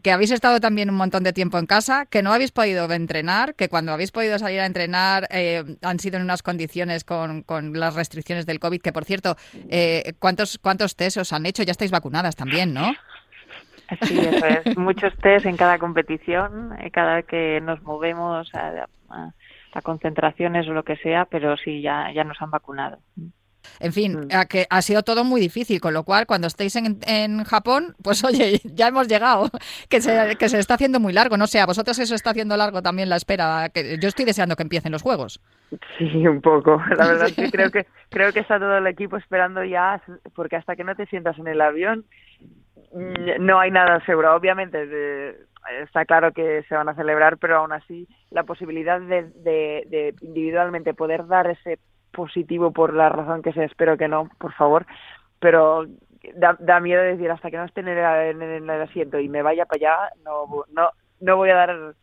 que 0.03 0.11
habéis 0.11 0.29
estado 0.29 0.59
también 0.59 0.91
un 0.91 0.97
montón 0.97 1.23
de 1.23 1.33
tiempo 1.33 1.57
en 1.57 1.65
casa, 1.65 2.05
que 2.05 2.21
no 2.21 2.31
habéis 2.31 2.51
podido 2.51 2.91
entrenar, 2.91 3.55
que 3.55 3.67
cuando 3.67 3.91
habéis 3.91 4.11
podido 4.11 4.37
salir 4.37 4.50
a 4.57 4.65
entrenar 4.65 5.27
eh, 5.31 5.63
han 5.81 5.99
sido 5.99 6.17
en 6.17 6.23
unas 6.23 6.43
condiciones 6.43 7.03
con, 7.03 7.43
con, 7.43 7.73
las 7.79 7.95
restricciones 7.95 8.45
del 8.45 8.59
COVID, 8.59 8.81
que 8.81 8.91
por 8.91 9.05
cierto, 9.05 9.35
eh, 9.69 10.13
¿cuántos, 10.19 10.57
¿cuántos 10.57 10.95
test 10.95 11.17
os 11.17 11.33
han 11.33 11.45
hecho? 11.45 11.63
Ya 11.63 11.71
estáis 11.71 11.91
vacunadas 11.91 12.35
también, 12.35 12.73
¿no? 12.73 12.91
Sí, 14.01 14.19
eso 14.19 14.45
es. 14.45 14.77
Muchos 14.77 15.15
test 15.17 15.45
en 15.45 15.57
cada 15.57 15.77
competición, 15.77 16.73
eh, 16.79 16.91
cada 16.91 17.15
vez 17.15 17.25
que 17.25 17.61
nos 17.61 17.81
movemos 17.83 18.53
a, 18.55 18.87
a, 19.09 19.81
concentraciones 19.81 20.67
o 20.67 20.73
lo 20.73 20.83
que 20.83 20.97
sea, 20.97 21.25
pero 21.25 21.57
sí, 21.57 21.81
ya, 21.81 22.11
ya 22.13 22.23
nos 22.23 22.41
han 22.41 22.51
vacunado. 22.51 22.99
En 23.79 23.93
fin, 23.93 24.19
mm. 24.19 24.47
que 24.49 24.67
ha 24.69 24.81
sido 24.81 25.03
todo 25.03 25.23
muy 25.23 25.41
difícil, 25.41 25.79
con 25.81 25.93
lo 25.93 26.03
cual 26.03 26.25
cuando 26.25 26.47
estéis 26.47 26.75
en, 26.75 26.99
en 27.05 27.43
Japón, 27.43 27.95
pues 28.03 28.23
oye, 28.25 28.61
ya 28.63 28.87
hemos 28.87 29.07
llegado, 29.07 29.49
que 29.89 30.01
se, 30.01 30.35
que 30.37 30.49
se 30.49 30.59
está 30.59 30.75
haciendo 30.75 30.99
muy 30.99 31.13
largo, 31.13 31.37
no 31.37 31.47
sé, 31.47 31.59
a 31.59 31.65
vosotros 31.65 31.97
eso 31.99 32.15
está 32.15 32.31
haciendo 32.31 32.57
largo 32.57 32.81
también 32.81 33.09
la 33.09 33.15
espera, 33.15 33.69
que 33.73 33.97
yo 33.99 34.07
estoy 34.07 34.25
deseando 34.25 34.55
que 34.55 34.63
empiecen 34.63 34.91
los 34.91 35.01
juegos. 35.01 35.41
Sí, 35.97 36.27
un 36.27 36.41
poco, 36.41 36.81
la 36.97 37.07
verdad 37.07 37.27
es 37.27 37.35
que 37.35 37.51
creo 37.51 37.71
que 37.71 37.85
creo 38.09 38.33
que 38.33 38.39
está 38.39 38.59
todo 38.59 38.77
el 38.77 38.87
equipo 38.87 39.17
esperando 39.17 39.63
ya, 39.63 40.01
porque 40.35 40.55
hasta 40.55 40.75
que 40.75 40.83
no 40.83 40.95
te 40.95 41.05
sientas 41.07 41.37
en 41.39 41.47
el 41.47 41.61
avión 41.61 42.05
mm, 42.93 43.43
no 43.45 43.59
hay 43.59 43.71
nada 43.71 44.03
seguro, 44.05 44.35
obviamente 44.35 45.37
está 45.83 46.05
claro 46.05 46.31
que 46.31 46.63
se 46.67 46.75
van 46.75 46.89
a 46.89 46.95
celebrar, 46.95 47.37
pero 47.37 47.57
aún 47.57 47.71
así 47.71 48.07
la 48.31 48.43
posibilidad 48.43 48.99
de, 48.99 49.23
de, 49.35 49.83
de 49.87 50.15
individualmente 50.21 50.93
poder 50.93 51.27
dar 51.27 51.47
ese 51.47 51.79
positivo 52.11 52.71
por 52.71 52.93
la 52.93 53.09
razón 53.09 53.41
que 53.41 53.53
sea, 53.53 53.65
espero 53.65 53.97
que 53.97 54.07
no, 54.07 54.29
por 54.37 54.53
favor, 54.53 54.85
pero 55.39 55.85
da, 56.35 56.55
da 56.59 56.79
miedo 56.79 57.01
decir 57.01 57.29
hasta 57.31 57.49
que 57.49 57.57
no 57.57 57.65
esté 57.65 57.81
en 57.81 57.87
el, 57.89 58.69
asiento 58.69 59.19
y 59.19 59.29
me 59.29 59.41
vaya 59.41 59.65
para 59.65 59.77
allá, 59.77 60.13
no, 60.23 60.65
no, 60.71 60.89
no 61.19 61.37
voy 61.37 61.49
a 61.49 61.55
dar 61.55 61.95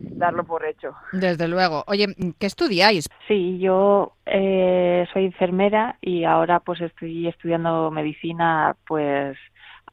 darlo 0.00 0.44
por 0.44 0.64
hecho. 0.64 0.94
Desde 1.12 1.46
luego. 1.46 1.84
Oye, 1.86 2.06
¿qué 2.38 2.46
estudiáis? 2.46 3.08
Sí, 3.28 3.58
yo 3.58 4.14
eh, 4.26 5.06
soy 5.12 5.26
enfermera 5.26 5.98
y 6.00 6.24
ahora 6.24 6.60
pues 6.60 6.80
estoy 6.80 7.28
estudiando 7.28 7.90
medicina 7.90 8.76
pues 8.86 9.36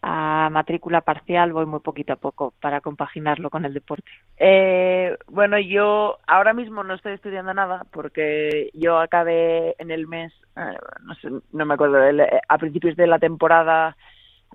a 0.09 0.49
matrícula 0.49 1.01
parcial 1.01 1.51
voy 1.51 1.65
muy 1.65 1.81
poquito 1.81 2.13
a 2.13 2.15
poco 2.15 2.53
para 2.61 2.79
compaginarlo 2.79 3.49
con 3.49 3.65
el 3.65 3.73
deporte. 3.73 4.09
Eh, 4.37 5.17
bueno, 5.27 5.59
yo 5.59 6.17
ahora 6.25 6.53
mismo 6.53 6.81
no 6.81 6.93
estoy 6.93 7.11
estudiando 7.13 7.53
nada 7.53 7.83
porque 7.91 8.69
yo 8.73 8.99
acabé 8.99 9.75
en 9.79 9.91
el 9.91 10.07
mes, 10.07 10.31
eh, 10.55 10.77
no 11.03 11.13
sé, 11.15 11.29
no 11.51 11.65
me 11.65 11.73
acuerdo, 11.73 12.01
eh, 12.01 12.41
a 12.47 12.57
principios 12.57 12.95
de 12.95 13.05
la 13.05 13.19
temporada 13.19 13.97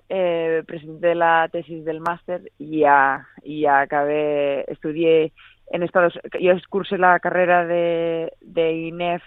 eh, 0.09 0.63
presenté 0.65 1.13
la 1.13 1.47
tesis 1.51 1.85
del 1.85 1.99
máster 1.99 2.51
y 2.57 2.79
ya, 2.79 3.27
y 3.43 3.61
ya 3.61 3.81
acabé, 3.81 4.65
estudié 4.71 5.33
en 5.67 5.83
Estados 5.83 6.19
yo 6.41 6.53
cursé 6.67 6.97
la 6.97 7.19
carrera 7.19 7.63
de, 7.67 8.33
de 8.41 8.73
INEF 8.73 9.21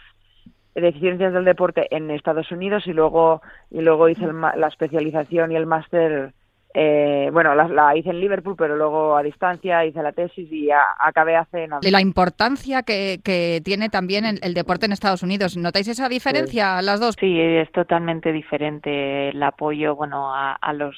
de 0.80 0.92
ciencias 0.92 1.32
del 1.32 1.44
deporte 1.44 1.86
en 1.90 2.10
Estados 2.10 2.52
Unidos 2.52 2.86
y 2.86 2.92
luego 2.92 3.40
y 3.70 3.80
luego 3.80 4.08
hice 4.08 4.26
la 4.32 4.68
especialización 4.68 5.50
y 5.52 5.56
el 5.56 5.66
máster 5.66 6.34
eh, 6.78 7.30
bueno, 7.32 7.54
la, 7.54 7.96
hice 7.96 8.10
en 8.10 8.20
Liverpool, 8.20 8.54
pero 8.54 8.76
luego 8.76 9.16
a 9.16 9.22
distancia 9.22 9.86
hice 9.86 10.02
la 10.02 10.12
tesis 10.12 10.46
y 10.52 10.68
acabé 10.98 11.34
hace 11.34 11.68
De 11.80 11.90
la 11.90 12.02
importancia 12.02 12.82
que, 12.82 13.18
que 13.24 13.62
tiene 13.64 13.88
también 13.88 14.26
el, 14.42 14.52
deporte 14.52 14.84
en 14.84 14.92
Estados 14.92 15.22
Unidos. 15.22 15.56
¿Notáis 15.56 15.88
esa 15.88 16.10
diferencia 16.10 16.82
las 16.82 17.00
dos? 17.00 17.16
Sí, 17.18 17.40
es 17.40 17.72
totalmente 17.72 18.30
diferente 18.30 19.30
el 19.30 19.42
apoyo 19.42 19.96
bueno, 19.96 20.34
a, 20.34 20.52
a, 20.52 20.74
los, 20.74 20.96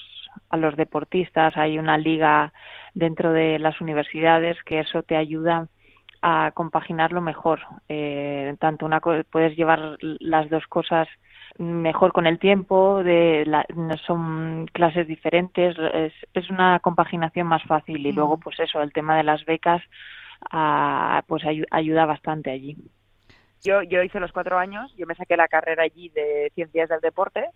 a 0.50 0.56
los 0.56 0.74
deportistas. 0.74 1.56
Hay 1.56 1.78
una 1.78 1.96
liga 1.96 2.52
dentro 2.94 3.32
de 3.32 3.60
las 3.60 3.80
universidades 3.80 4.56
que 4.64 4.80
eso 4.80 5.04
te 5.04 5.16
ayuda 5.16 5.68
a 6.22 6.50
compaginarlo 6.52 7.20
mejor. 7.20 7.60
Eh, 7.88 8.54
tanto 8.58 8.86
una 8.86 9.00
puedes 9.00 9.56
llevar 9.56 9.96
las 10.00 10.50
dos 10.50 10.66
cosas 10.66 11.08
mejor 11.58 12.12
con 12.12 12.26
el 12.26 12.38
tiempo, 12.38 13.02
de 13.02 13.44
son 14.06 14.66
clases 14.72 15.06
diferentes, 15.08 15.76
es, 15.94 16.12
es, 16.34 16.50
una 16.50 16.78
compaginación 16.78 17.46
más 17.46 17.62
fácil 17.64 18.06
y 18.06 18.12
luego 18.12 18.38
pues 18.38 18.60
eso, 18.60 18.80
el 18.80 18.92
tema 18.92 19.16
de 19.16 19.24
las 19.24 19.44
becas 19.44 19.82
ah, 20.52 21.22
pues 21.26 21.42
ayuda 21.70 22.06
bastante 22.06 22.50
allí. 22.50 22.76
Yo, 23.64 23.82
yo 23.82 24.02
hice 24.04 24.20
los 24.20 24.30
cuatro 24.30 24.56
años, 24.56 24.94
yo 24.96 25.06
me 25.06 25.16
saqué 25.16 25.36
la 25.36 25.48
carrera 25.48 25.82
allí 25.82 26.10
de 26.10 26.52
ciencias 26.54 26.88
del 26.88 27.00
deporte 27.00 27.50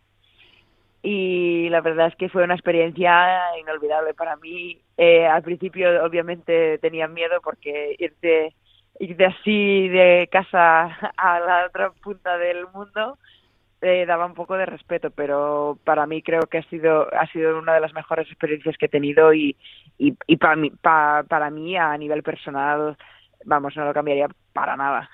y 1.03 1.69
la 1.69 1.81
verdad 1.81 2.09
es 2.09 2.17
que 2.17 2.29
fue 2.29 2.45
una 2.45 2.55
experiencia 2.55 3.59
inolvidable 3.61 4.15
para 4.15 4.37
mí. 4.37 4.81
Eh, 4.97 5.27
al 5.27 5.43
principio 5.43 6.05
obviamente 6.05 6.79
tenía 6.79 7.09
miedo 7.09 7.41
porque 7.43 7.97
irte, 7.99 8.55
irte 9.01 9.27
así 9.27 9.89
de 9.89 10.29
casa 10.31 10.85
a 11.17 11.41
la 11.41 11.67
otra 11.67 11.91
punta 11.91 12.39
del 12.39 12.67
mundo 12.69 13.19
eh, 13.83 14.07
daba 14.07 14.27
un 14.27 14.35
poco 14.35 14.57
de 14.57 14.65
respeto, 14.65 15.11
pero 15.11 15.77
para 15.83 16.07
mí 16.07 16.23
creo 16.23 16.43
que 16.43 16.59
ha 16.59 16.63
sido 16.71 17.13
ha 17.13 17.27
sido 17.27 17.59
una 17.59 17.75
de 17.75 17.81
las 17.81 17.93
mejores 17.93 18.29
experiencias 18.29 18.77
que 18.79 18.87
he 18.87 18.89
tenido 18.89 19.35
y, 19.35 19.57
y, 19.99 20.15
y 20.29 20.37
para, 20.37 20.55
mí, 20.55 20.71
para 20.81 21.51
mí 21.51 21.77
a 21.77 21.99
nivel 21.99 22.23
personal, 22.23 22.97
vamos, 23.45 23.77
no 23.77 23.85
lo 23.85 23.93
cambiaría 23.93 24.29
para 24.53 24.77
nada. 24.77 25.11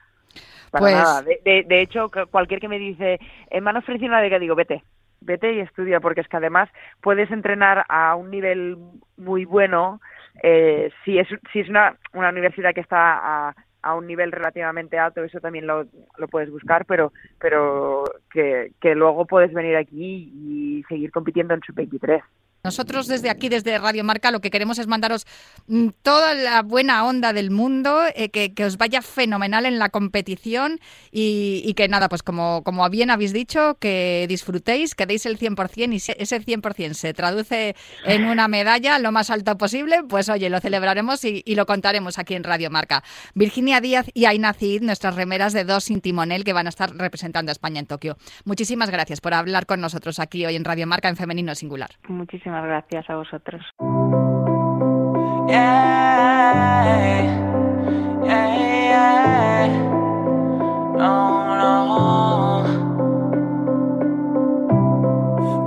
Para 0.71 0.83
pues 0.83 0.95
nada. 0.95 1.23
De, 1.23 1.65
de, 1.67 1.81
hecho, 1.81 2.11
cualquier 2.31 2.61
que 2.61 2.69
me 2.69 2.79
dice, 2.79 3.19
eh, 3.49 3.61
me 3.63 3.71
han 3.71 3.79
ofrecido 3.79 4.09
una 4.09 4.29
que 4.29 4.39
digo, 4.39 4.55
vete, 4.55 4.85
vete 5.21 5.53
y 5.53 5.61
estudia, 5.61 6.01
porque 6.01 6.21
es 6.21 6.29
que 6.29 6.37
además 6.37 6.69
puedes 7.01 7.31
entrenar 7.31 7.85
a 7.89 8.15
un 8.15 8.31
nivel 8.31 8.77
muy 9.17 9.45
bueno 9.45 10.01
eh, 10.43 10.91
si 11.05 11.19
es, 11.19 11.29
si 11.53 11.61
es 11.61 11.69
una, 11.69 11.97
una 12.13 12.31
universidad 12.31 12.73
que 12.73 12.81
está 12.81 13.49
a, 13.49 13.55
a 13.83 13.95
un 13.95 14.07
nivel 14.07 14.33
relativamente 14.33 14.99
alto, 14.99 15.23
eso 15.23 15.41
también 15.41 15.67
lo, 15.67 15.87
lo 16.17 16.29
puedes 16.29 16.51
buscar, 16.51 16.85
pero, 16.85 17.13
pero 17.41 18.05
que, 18.31 18.73
que 18.81 18.95
luego 18.95 19.27
puedes 19.27 19.53
venir 19.53 19.77
aquí 19.77 20.33
y 20.35 20.85
seguir 20.89 21.11
compitiendo 21.11 21.55
en 21.55 21.61
Sub-23. 21.63 22.23
Nosotros 22.65 23.07
desde 23.07 23.31
aquí, 23.31 23.49
desde 23.49 23.79
Radio 23.79 24.03
Marca, 24.03 24.31
lo 24.31 24.41
que 24.41 24.51
queremos 24.51 24.79
es 24.79 24.87
mandaros 24.89 25.27
mm, 25.69 25.89
toda 26.03 26.35
la 26.35 26.63
buena 26.63 27.05
onda 27.05 27.33
del 27.33 27.51
mundo, 27.51 28.01
eh, 28.15 28.31
que, 28.31 28.65
os 28.65 28.77
vaya 28.77 29.01
fenomenal 29.01 29.65
en 29.65 29.79
la 29.79 29.89
competición 29.91 30.81
y, 31.13 31.73
que 31.75 31.89
nada, 31.89 32.09
pues 32.09 32.23
como, 32.23 32.63
como 32.65 32.89
bien 32.91 33.11
habéis 33.11 33.33
dicho, 33.33 33.77
que 33.79 34.27
disfrutéis, 34.29 34.95
que 34.95 35.07
deis 35.07 35.25
el 35.27 35.39
100% 35.39 35.93
y 35.93 35.97
ese 35.97 36.41
100% 36.41 36.95
se 36.95 37.15
traduce 37.15 37.77
en 38.05 38.25
una 38.25 38.49
medalla 38.49 38.99
lo 38.99 39.13
más 39.13 39.31
alto 39.31 39.57
posible, 39.57 40.03
pues 40.09 40.29
oye, 40.29 40.51
lo 40.51 40.61
celebraremos 40.61 41.25
y, 41.25 41.43
lo 41.59 41.67
contaremos 41.67 42.19
aquí 42.19 42.35
en 42.35 42.45
Radio 42.45 42.71
Marca. 42.71 43.03
Virginia 43.35 43.81
Díaz 43.81 44.07
y 44.15 44.27
Aina 44.27 44.53
Cid, 44.53 44.83
nuestras 44.83 45.17
remeras 45.17 45.53
de 45.53 45.65
dos 45.65 45.85
sin 45.85 46.01
timonel 46.01 46.45
que 46.45 46.53
van 46.53 46.67
a 46.67 46.69
estar 46.71 46.95
representando 46.97 47.51
a 47.51 47.53
España 47.53 47.81
en 47.81 47.87
Tokio. 47.87 48.17
Muchísimas 48.45 48.91
gracias 48.91 49.21
por 49.21 49.35
hablar 49.35 49.67
con 49.67 49.81
nosotros 49.81 50.19
aquí 50.19 50.45
hoy 50.47 50.57
en 50.57 50.65
Radio 50.65 50.87
Marca 50.87 51.09
en 51.09 51.17
Femenino 51.17 51.55
Singular. 51.55 51.91
Muchísimas 52.09 52.48
gracias 52.53 53.09
a 53.11 53.17
vosotros. 53.17 53.63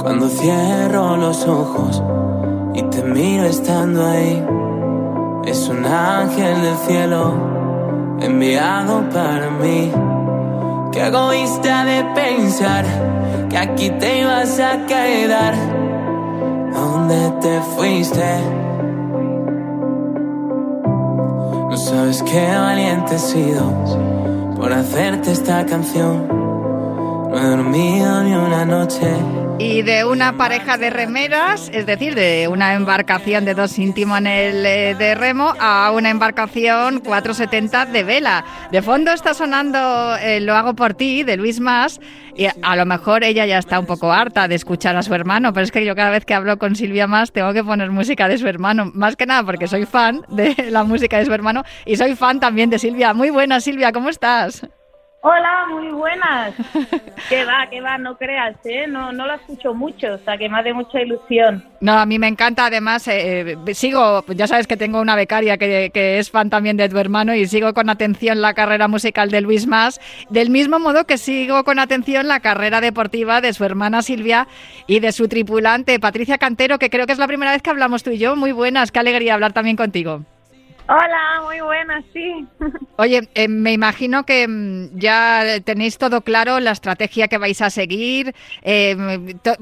Cuando 0.01 0.27
cierro 0.29 1.17
los 1.17 1.47
ojos 1.47 2.03
y 2.73 2.83
te 2.83 3.03
miro 3.03 3.45
estando 3.45 4.05
ahí, 4.05 4.45
es 5.45 5.69
un 5.69 5.85
ángel 5.85 6.61
del 6.61 6.75
cielo 6.77 7.33
enviado 8.21 9.09
para 9.09 9.50
mí 9.50 9.91
Qué 10.91 11.07
egoísta 11.07 11.85
de 11.85 12.03
pensar 12.13 12.83
que 13.50 13.57
aquí 13.57 13.89
te 13.91 14.19
ibas 14.19 14.59
a 14.59 14.85
quedar. 14.85 15.80
¿Dónde 17.12 17.41
te 17.41 17.62
fuiste? 17.75 18.39
No 21.70 21.75
sabes 21.75 22.24
qué 22.24 22.56
valiente 22.56 23.15
he 23.15 23.20
sido 23.20 23.63
por 24.56 24.72
hacerte 24.72 25.34
esta 25.34 25.65
canción. 25.65 26.25
No 26.30 27.38
he 27.38 27.50
dormido 27.50 28.24
ni 28.24 28.34
una 28.34 28.63
noche 28.63 29.13
y 29.62 29.84
de 29.84 30.06
una 30.06 30.38
pareja 30.38 30.77
de 30.77 30.89
remeras, 30.89 31.70
es 31.72 31.86
decir, 31.86 32.15
de 32.15 32.48
una 32.48 32.74
embarcación 32.74 33.46
de 33.46 33.53
dos 33.53 33.77
íntimos-en-el 33.77 34.98
de 34.98 35.15
remo 35.15 35.53
a 35.60 35.91
una 35.91 36.10
embarcación 36.10 37.00
470 37.00 37.86
de 37.86 38.03
vela. 38.03 38.44
De 38.72 38.82
fondo 38.82 39.12
está 39.12 39.36
sonando 39.36 40.15
eh, 40.18 40.39
Lo 40.41 40.56
hago 40.56 40.74
por 40.74 40.96
ti 40.96 41.24
de 41.24 41.38
Luis 41.38 41.60
Más 41.60 42.00
y 42.36 42.48
a 42.48 42.75
lo 42.75 42.86
mejor 42.88 43.24
ella 43.24 43.46
ya 43.46 43.60
está 43.60 43.80
un 43.80 43.86
poco 43.86 44.12
harta 44.12 44.48
de 44.48 44.56
escuchar 44.56 44.96
a 44.96 45.03
su 45.03 45.13
hermano, 45.13 45.53
pero 45.53 45.63
es 45.63 45.72
que 45.72 45.86
yo 45.86 45.96
cada 45.96 46.10
vez 46.10 46.25
que 46.25 46.34
hablo 46.34 46.58
con 46.58 46.75
Silvia 46.75 47.06
Más 47.06 47.32
tengo 47.32 47.53
que 47.53 47.63
poner 47.63 47.91
música 47.91 48.27
de 48.27 48.39
su 48.39 48.48
hermano, 48.48 48.91
más 48.96 49.15
que 49.15 49.27
nada 49.27 49.44
porque 49.44 49.68
soy 49.68 49.86
fan 49.86 50.25
de 50.30 50.56
la 50.72 50.84
música 50.84 51.20
de 51.20 51.25
su 51.25 51.34
hermano 51.34 51.63
y 51.86 51.98
soy 51.98 52.15
fan 52.15 52.39
también 52.39 52.72
de 52.72 52.80
Silvia. 52.80 53.13
Muy 53.13 53.30
buena 53.30 53.62
Silvia, 53.62 53.91
¿cómo 53.91 54.10
estás? 54.10 54.68
Hola, 55.23 55.67
muy 55.69 55.89
buenas. 55.91 56.55
que 57.29 57.45
va, 57.45 57.67
que 57.69 57.79
va, 57.79 57.99
no 57.99 58.17
creas, 58.17 58.55
¿eh? 58.63 58.87
No, 58.87 59.11
no 59.11 59.27
lo 59.27 59.35
escucho 59.35 59.71
mucho, 59.71 60.15
o 60.15 60.17
sea, 60.17 60.35
que 60.35 60.49
me 60.49 60.59
hace 60.59 60.73
mucha 60.73 60.99
ilusión. 60.99 61.63
No, 61.79 61.93
a 61.93 62.07
mí 62.07 62.17
me 62.17 62.27
encanta, 62.27 62.65
además, 62.65 63.07
eh, 63.07 63.55
sigo, 63.73 64.25
ya 64.29 64.47
sabes 64.47 64.65
que 64.65 64.77
tengo 64.77 64.99
una 64.99 65.15
becaria 65.15 65.59
que, 65.59 65.91
que, 65.93 66.17
es 66.17 66.31
fan 66.31 66.49
también 66.49 66.75
de 66.75 66.89
tu 66.89 66.97
hermano 66.97 67.35
y 67.35 67.45
sigo 67.45 67.71
con 67.75 67.91
atención 67.91 68.41
la 68.41 68.55
carrera 68.55 68.87
musical 68.87 69.29
de 69.29 69.41
Luis 69.41 69.67
Más, 69.67 70.01
del 70.31 70.49
mismo 70.49 70.79
modo 70.79 71.05
que 71.05 71.19
sigo 71.19 71.63
con 71.65 71.77
atención 71.77 72.27
la 72.27 72.39
carrera 72.39 72.81
deportiva 72.81 73.41
de 73.41 73.53
su 73.53 73.63
hermana 73.63 74.01
Silvia 74.01 74.47
y 74.87 75.01
de 75.01 75.11
su 75.11 75.27
tripulante 75.27 75.99
Patricia 75.99 76.39
Cantero, 76.39 76.79
que 76.79 76.89
creo 76.89 77.05
que 77.05 77.13
es 77.13 77.19
la 77.19 77.27
primera 77.27 77.51
vez 77.51 77.61
que 77.61 77.69
hablamos 77.69 78.01
tú 78.01 78.09
y 78.09 78.17
yo. 78.17 78.35
Muy 78.35 78.53
buenas, 78.53 78.91
qué 78.91 78.97
alegría 78.97 79.35
hablar 79.35 79.53
también 79.53 79.77
contigo. 79.77 80.25
Hola, 80.93 81.41
muy 81.45 81.62
buenas, 81.62 82.03
sí. 82.12 82.45
Oye, 82.98 83.29
eh, 83.33 83.48
me 83.48 83.71
imagino 83.71 84.25
que 84.25 84.45
mm, 84.45 85.00
ya 85.00 85.62
tenéis 85.63 85.98
todo 85.98 86.19
claro 86.19 86.60
la 86.60 86.71
estrategia 86.71 87.29
que 87.29 87.38
vais 87.38 87.62
a 87.62 87.69
seguir. 87.69 88.36
Eh, 88.62 88.98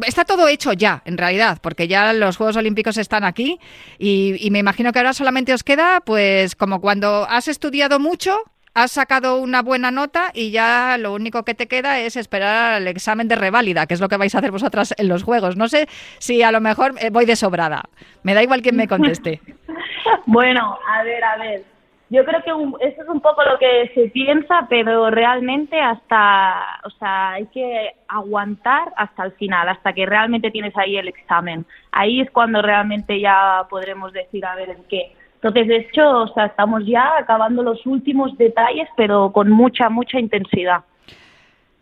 está 0.07 0.25
todo 0.25 0.47
hecho 0.47 0.73
ya, 0.73 1.03
en 1.05 1.19
realidad, 1.19 1.59
porque 1.61 1.87
ya 1.87 2.13
los 2.13 2.35
Juegos 2.35 2.55
Olímpicos 2.55 2.97
están 2.97 3.23
aquí 3.23 3.59
y, 3.99 4.37
y 4.39 4.49
me 4.49 4.57
imagino 4.57 4.91
que 4.91 4.97
ahora 4.97 5.13
solamente 5.13 5.53
os 5.53 5.63
queda, 5.63 6.01
pues, 6.03 6.55
como 6.55 6.81
cuando 6.81 7.27
has 7.29 7.47
estudiado 7.47 7.99
mucho, 7.99 8.35
has 8.73 8.91
sacado 8.91 9.37
una 9.37 9.61
buena 9.61 9.91
nota 9.91 10.31
y 10.33 10.51
ya 10.51 10.97
lo 10.97 11.13
único 11.13 11.43
que 11.43 11.53
te 11.53 11.67
queda 11.67 11.99
es 11.99 12.15
esperar 12.15 12.73
al 12.73 12.87
examen 12.87 13.27
de 13.27 13.35
reválida, 13.35 13.85
que 13.85 13.93
es 13.93 13.99
lo 13.99 14.09
que 14.09 14.17
vais 14.17 14.33
a 14.33 14.39
hacer 14.39 14.51
vosotras 14.51 14.93
en 14.97 15.07
los 15.09 15.23
juegos. 15.23 15.57
No 15.57 15.67
sé 15.67 15.87
si 16.17 16.41
a 16.41 16.51
lo 16.51 16.61
mejor 16.61 16.95
eh, 16.99 17.09
voy 17.11 17.25
de 17.25 17.35
sobrada. 17.35 17.83
Me 18.23 18.33
da 18.33 18.41
igual 18.41 18.61
quien 18.61 18.75
me 18.75 18.87
conteste. 18.87 19.41
bueno, 20.25 20.77
a 20.87 21.03
ver, 21.03 21.23
a 21.23 21.37
ver. 21.37 21.63
Yo 22.11 22.25
creo 22.25 22.41
que 22.41 22.87
eso 22.87 23.03
es 23.03 23.07
un 23.07 23.21
poco 23.21 23.43
lo 23.43 23.59
que 23.59 23.91
se 23.93 24.09
piensa, 24.09 24.65
pero 24.67 25.11
realmente 25.11 25.79
hasta, 25.79 26.79
o 26.83 26.89
sea, 26.89 27.33
hay 27.33 27.45
que 27.47 27.93
aguantar 28.07 28.91
hasta 28.97 29.25
el 29.25 29.31
final, 29.33 29.69
hasta 29.69 29.93
que 29.93 30.07
realmente 30.07 30.49
tienes 30.49 30.75
ahí 30.75 30.97
el 30.97 31.07
examen. 31.07 31.67
Ahí 31.91 32.19
es 32.19 32.31
cuando 32.31 32.63
realmente 32.63 33.19
ya 33.19 33.67
podremos 33.69 34.11
decir, 34.11 34.43
a 34.43 34.55
ver, 34.55 34.71
en 34.71 34.83
qué 34.85 35.13
entonces, 35.41 35.69
de 35.69 35.77
hecho, 35.77 36.23
o 36.23 36.27
sea, 36.33 36.47
estamos 36.47 36.85
ya 36.85 37.17
acabando 37.17 37.63
los 37.63 37.85
últimos 37.85 38.37
detalles, 38.37 38.89
pero 38.97 39.31
con 39.31 39.49
mucha, 39.49 39.87
mucha 39.87 40.19
intensidad. 40.19 40.83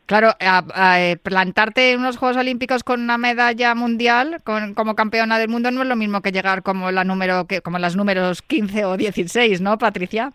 Claro, 0.08 0.30
eh, 0.40 1.18
plantarte 1.22 1.92
en 1.92 2.00
unos 2.00 2.16
Juegos 2.16 2.38
Olímpicos 2.38 2.82
con 2.86 3.02
una 3.02 3.18
medalla 3.18 3.76
mundial 3.76 4.38
con, 4.46 4.74
como 4.74 4.96
campeona 4.96 5.38
del 5.38 5.50
mundo 5.50 5.70
no 5.70 5.82
es 5.82 5.88
lo 5.90 5.98
mismo 5.98 6.22
que 6.22 6.32
llegar 6.32 6.64
como 6.64 6.92
la 6.92 7.04
número 7.04 7.46
que 7.46 7.62
como 7.62 7.78
las 7.78 7.98
números 7.98 8.42
15 8.42 8.86
o 8.86 8.96
16, 8.96 9.60
¿no, 9.62 9.78
Patricia? 9.78 10.32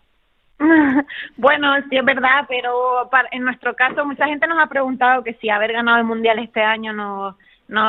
Bueno, 1.37 1.73
sí 1.89 1.97
es 1.97 2.05
verdad, 2.05 2.45
pero 2.47 3.09
en 3.31 3.43
nuestro 3.43 3.73
caso 3.73 4.05
mucha 4.05 4.27
gente 4.27 4.47
nos 4.47 4.63
ha 4.63 4.67
preguntado 4.67 5.23
que 5.23 5.33
si 5.41 5.49
haber 5.49 5.73
ganado 5.73 5.97
el 5.97 6.03
mundial 6.03 6.37
este 6.37 6.61
año 6.61 6.93
no 6.93 7.35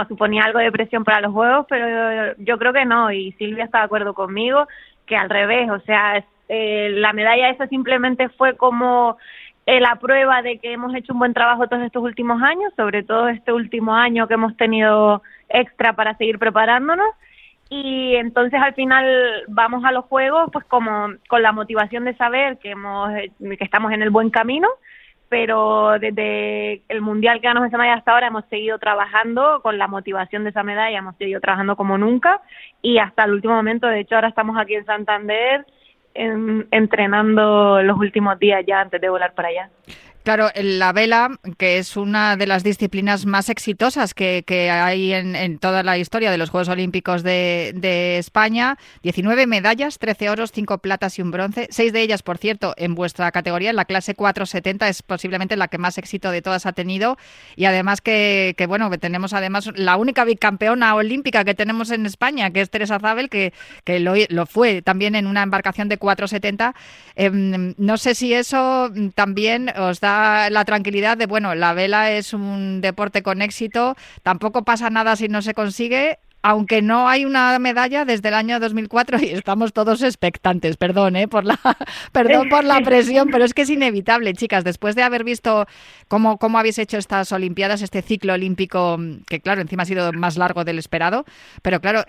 suponía 0.08 0.44
algo 0.44 0.60
de 0.60 0.72
presión 0.72 1.04
para 1.04 1.20
los 1.20 1.32
juegos, 1.32 1.66
pero 1.68 2.34
yo 2.38 2.58
creo 2.58 2.72
que 2.72 2.86
no 2.86 3.12
y 3.12 3.32
Silvia 3.32 3.64
está 3.64 3.80
de 3.80 3.84
acuerdo 3.84 4.14
conmigo 4.14 4.66
que 5.06 5.16
al 5.16 5.28
revés, 5.28 5.70
o 5.70 5.80
sea, 5.80 6.24
eh, 6.48 6.90
la 6.94 7.12
medalla 7.12 7.50
esa 7.50 7.66
simplemente 7.68 8.28
fue 8.30 8.56
como 8.56 9.18
eh, 9.66 9.80
la 9.80 9.96
prueba 9.96 10.42
de 10.42 10.58
que 10.58 10.72
hemos 10.72 10.94
hecho 10.94 11.14
un 11.14 11.20
buen 11.20 11.32
trabajo 11.32 11.68
todos 11.68 11.82
estos 11.82 12.02
últimos 12.02 12.42
años, 12.42 12.72
sobre 12.76 13.02
todo 13.02 13.28
este 13.28 13.52
último 13.52 13.94
año 13.94 14.28
que 14.28 14.34
hemos 14.34 14.56
tenido 14.56 15.22
extra 15.48 15.94
para 15.94 16.16
seguir 16.16 16.38
preparándonos. 16.38 17.08
Y 17.70 18.14
entonces 18.16 18.60
al 18.60 18.74
final 18.74 19.44
vamos 19.48 19.84
a 19.84 19.92
los 19.92 20.04
juegos 20.04 20.50
pues 20.52 20.66
como 20.66 21.08
con 21.28 21.42
la 21.42 21.52
motivación 21.52 22.04
de 22.04 22.14
saber 22.14 22.58
que 22.58 22.72
hemos 22.72 23.10
que 23.14 23.64
estamos 23.64 23.90
en 23.92 24.02
el 24.02 24.10
buen 24.10 24.30
camino. 24.30 24.68
Pero 25.30 25.98
desde 25.98 26.82
el 26.88 27.00
mundial 27.00 27.40
que 27.40 27.48
ganamos 27.48 27.68
esa 27.68 27.78
medalla 27.78 27.96
hasta 27.96 28.12
ahora 28.12 28.26
hemos 28.26 28.44
seguido 28.50 28.78
trabajando 28.78 29.62
con 29.62 29.78
la 29.78 29.88
motivación 29.88 30.44
de 30.44 30.50
esa 30.50 30.62
medalla, 30.62 30.98
hemos 30.98 31.16
seguido 31.16 31.40
trabajando 31.40 31.74
como 31.74 31.96
nunca. 31.96 32.42
Y 32.82 32.98
hasta 32.98 33.24
el 33.24 33.32
último 33.32 33.54
momento, 33.54 33.86
de 33.86 34.00
hecho 34.00 34.14
ahora 34.14 34.28
estamos 34.28 34.58
aquí 34.58 34.74
en 34.74 34.84
Santander 34.84 35.64
entrenando 36.14 37.82
los 37.82 37.98
últimos 37.98 38.38
días 38.38 38.64
ya 38.66 38.80
antes 38.80 39.00
de 39.00 39.08
volar 39.08 39.34
para 39.34 39.48
allá. 39.48 39.70
Claro, 40.24 40.48
la 40.54 40.94
vela, 40.94 41.38
que 41.58 41.76
es 41.76 41.98
una 41.98 42.38
de 42.38 42.46
las 42.46 42.64
disciplinas 42.64 43.26
más 43.26 43.50
exitosas 43.50 44.14
que, 44.14 44.70
hay 44.72 45.12
en, 45.12 45.58
toda 45.58 45.82
la 45.82 45.98
historia 45.98 46.30
de 46.30 46.38
los 46.38 46.48
Juegos 46.48 46.70
Olímpicos 46.70 47.22
de, 47.22 48.16
España, 48.16 48.78
19 49.02 49.46
medallas, 49.46 49.98
13 49.98 50.30
oros, 50.30 50.50
5 50.50 50.78
platas 50.78 51.18
y 51.18 51.22
un 51.22 51.30
bronce, 51.30 51.68
seis 51.70 51.92
de 51.92 52.00
ellas, 52.00 52.22
por 52.22 52.38
cierto, 52.38 52.72
en 52.78 52.94
vuestra 52.94 53.30
categoría, 53.32 53.68
en 53.68 53.76
la 53.76 53.84
clase 53.84 54.14
470, 54.14 54.88
es 54.88 55.02
posiblemente 55.02 55.58
la 55.58 55.68
que 55.68 55.76
más 55.76 55.98
éxito 55.98 56.30
de 56.30 56.40
todas 56.40 56.64
ha 56.64 56.72
tenido 56.72 57.18
y 57.54 57.66
además 57.66 58.00
que, 58.00 58.56
bueno, 58.66 58.88
que 58.88 58.96
tenemos 58.96 59.34
además 59.34 59.68
la 59.74 59.98
única 59.98 60.24
bicampeona 60.24 60.94
olímpica 60.94 61.44
que 61.44 61.54
tenemos 61.54 61.90
en 61.90 62.06
España, 62.06 62.50
que 62.50 62.62
es 62.62 62.70
Teresa 62.70 62.98
Zabel, 62.98 63.28
que, 63.28 63.52
que 63.84 64.00
lo, 64.00 64.46
fue 64.46 64.80
también 64.80 65.16
en 65.16 65.26
una 65.26 65.42
embarcación 65.42 65.90
de 65.90 65.98
470. 65.98 66.74
Em, 67.14 67.74
no 67.76 67.98
sé 67.98 68.14
si 68.14 68.32
eso 68.32 68.90
también 69.14 69.70
os 69.76 70.00
da 70.00 70.13
la 70.50 70.64
tranquilidad 70.64 71.16
de, 71.16 71.26
bueno, 71.26 71.54
la 71.54 71.74
vela 71.74 72.10
es 72.10 72.32
un 72.32 72.80
deporte 72.80 73.22
con 73.22 73.42
éxito, 73.42 73.96
tampoco 74.22 74.64
pasa 74.64 74.90
nada 74.90 75.16
si 75.16 75.28
no 75.28 75.42
se 75.42 75.54
consigue, 75.54 76.18
aunque 76.44 76.82
no 76.82 77.08
hay 77.08 77.24
una 77.24 77.58
medalla 77.58 78.04
desde 78.04 78.28
el 78.28 78.34
año 78.34 78.60
2004 78.60 79.18
y 79.22 79.30
estamos 79.30 79.72
todos 79.72 80.02
expectantes, 80.02 80.76
perdón, 80.76 81.16
¿eh? 81.16 81.26
por 81.26 81.46
la 81.46 81.58
perdón 82.12 82.50
por 82.50 82.64
la 82.64 82.82
presión, 82.82 83.30
pero 83.32 83.46
es 83.46 83.54
que 83.54 83.62
es 83.62 83.70
inevitable, 83.70 84.34
chicas, 84.34 84.62
después 84.62 84.94
de 84.94 85.02
haber 85.02 85.24
visto 85.24 85.64
cómo, 86.06 86.36
cómo 86.36 86.58
habéis 86.58 86.78
hecho 86.78 86.98
estas 86.98 87.32
olimpiadas, 87.32 87.80
este 87.80 88.02
ciclo 88.02 88.34
olímpico 88.34 88.98
que 89.26 89.40
claro, 89.40 89.62
encima 89.62 89.84
ha 89.84 89.86
sido 89.86 90.12
más 90.12 90.36
largo 90.36 90.64
del 90.64 90.78
esperado, 90.78 91.24
pero 91.62 91.80
claro, 91.80 92.00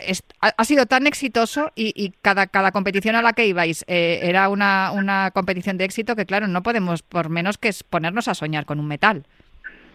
ha, 0.42 0.64
sido 0.66 0.86
tan 0.86 1.08
exitoso 1.08 1.72
y, 1.74 2.12
cada, 2.22 2.48
cada 2.48 2.74
competición 2.74 3.16
a 3.16 3.22
la 3.22 3.32
que 3.32 3.48
ibais 3.48 3.86
eh, 3.88 4.20
era 4.22 4.50
una, 4.50 4.92
una 4.92 5.32
competición 5.32 5.78
de 5.78 5.86
éxito 5.86 6.18
que 6.18 6.26
claro, 6.26 6.48
no 6.48 6.62
podemos 6.62 7.04
por 7.04 7.30
menos 7.30 7.58
que 7.58 7.70
ponernos 7.90 8.28
a 8.28 8.34
soñar 8.34 8.66
con 8.66 8.82
un 8.82 8.88
metal. 8.88 9.24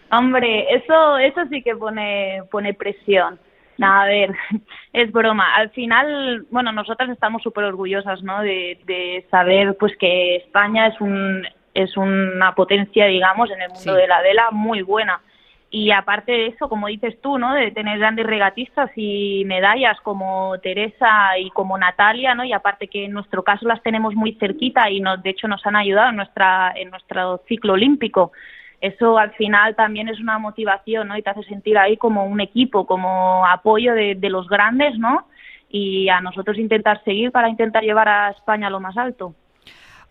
Hombre, 0.09 0.65
eso 0.73 1.19
eso 1.19 1.41
sí 1.51 1.61
que 1.61 1.75
pone 1.75 2.41
pone 2.49 2.73
presión 2.73 3.39
a 3.79 4.05
ver, 4.05 4.35
es 4.93 5.11
broma. 5.11 5.55
Al 5.55 5.69
final, 5.71 6.45
bueno, 6.51 6.71
nosotras 6.71 7.09
estamos 7.09 7.41
súper 7.43 7.65
orgullosas, 7.65 8.21
¿no? 8.23 8.41
De, 8.41 8.79
de 8.85 9.25
saber, 9.31 9.77
pues, 9.79 9.95
que 9.97 10.37
España 10.37 10.87
es 10.87 10.99
un 11.01 11.45
es 11.73 11.95
una 11.95 12.53
potencia, 12.53 13.05
digamos, 13.05 13.49
en 13.49 13.61
el 13.61 13.69
mundo 13.69 13.93
de 13.95 14.07
la 14.07 14.21
vela 14.21 14.51
muy 14.51 14.81
buena. 14.81 15.21
Y 15.73 15.91
aparte 15.91 16.33
de 16.33 16.47
eso, 16.47 16.67
como 16.67 16.87
dices 16.87 17.19
tú, 17.21 17.37
¿no? 17.37 17.53
De 17.53 17.71
tener 17.71 17.97
grandes 17.97 18.25
regatistas 18.25 18.91
y 18.97 19.43
medallas 19.45 19.97
como 20.01 20.59
Teresa 20.61 21.37
y 21.39 21.49
como 21.51 21.77
Natalia, 21.77 22.35
¿no? 22.35 22.43
Y 22.43 22.51
aparte 22.51 22.89
que 22.89 23.05
en 23.05 23.13
nuestro 23.13 23.43
caso 23.43 23.65
las 23.65 23.81
tenemos 23.81 24.13
muy 24.13 24.33
cerquita 24.33 24.89
y 24.89 24.99
nos, 24.99 25.23
de 25.23 25.29
hecho 25.29 25.47
nos 25.47 25.65
han 25.65 25.77
ayudado 25.77 26.09
en 26.09 26.17
nuestra 26.17 26.73
en 26.75 26.89
nuestro 26.89 27.41
ciclo 27.47 27.73
olímpico 27.73 28.33
eso 28.81 29.19
al 29.19 29.31
final 29.33 29.75
también 29.75 30.09
es 30.09 30.19
una 30.19 30.39
motivación, 30.39 31.07
¿no? 31.07 31.17
Y 31.17 31.21
te 31.21 31.29
hace 31.29 31.43
sentir 31.43 31.77
ahí 31.77 31.97
como 31.97 32.25
un 32.25 32.41
equipo, 32.41 32.87
como 32.87 33.45
apoyo 33.45 33.93
de, 33.93 34.17
los 34.29 34.49
grandes, 34.49 34.97
¿no? 34.97 35.27
Y 35.69 36.09
a 36.09 36.19
nosotros 36.19 36.57
intentar 36.57 37.01
seguir 37.03 37.31
para 37.31 37.47
intentar 37.47 37.83
llevar 37.83 38.09
a 38.09 38.31
España 38.31 38.67
a 38.67 38.71
lo 38.71 38.79
más 38.79 38.97
alto. 38.97 39.35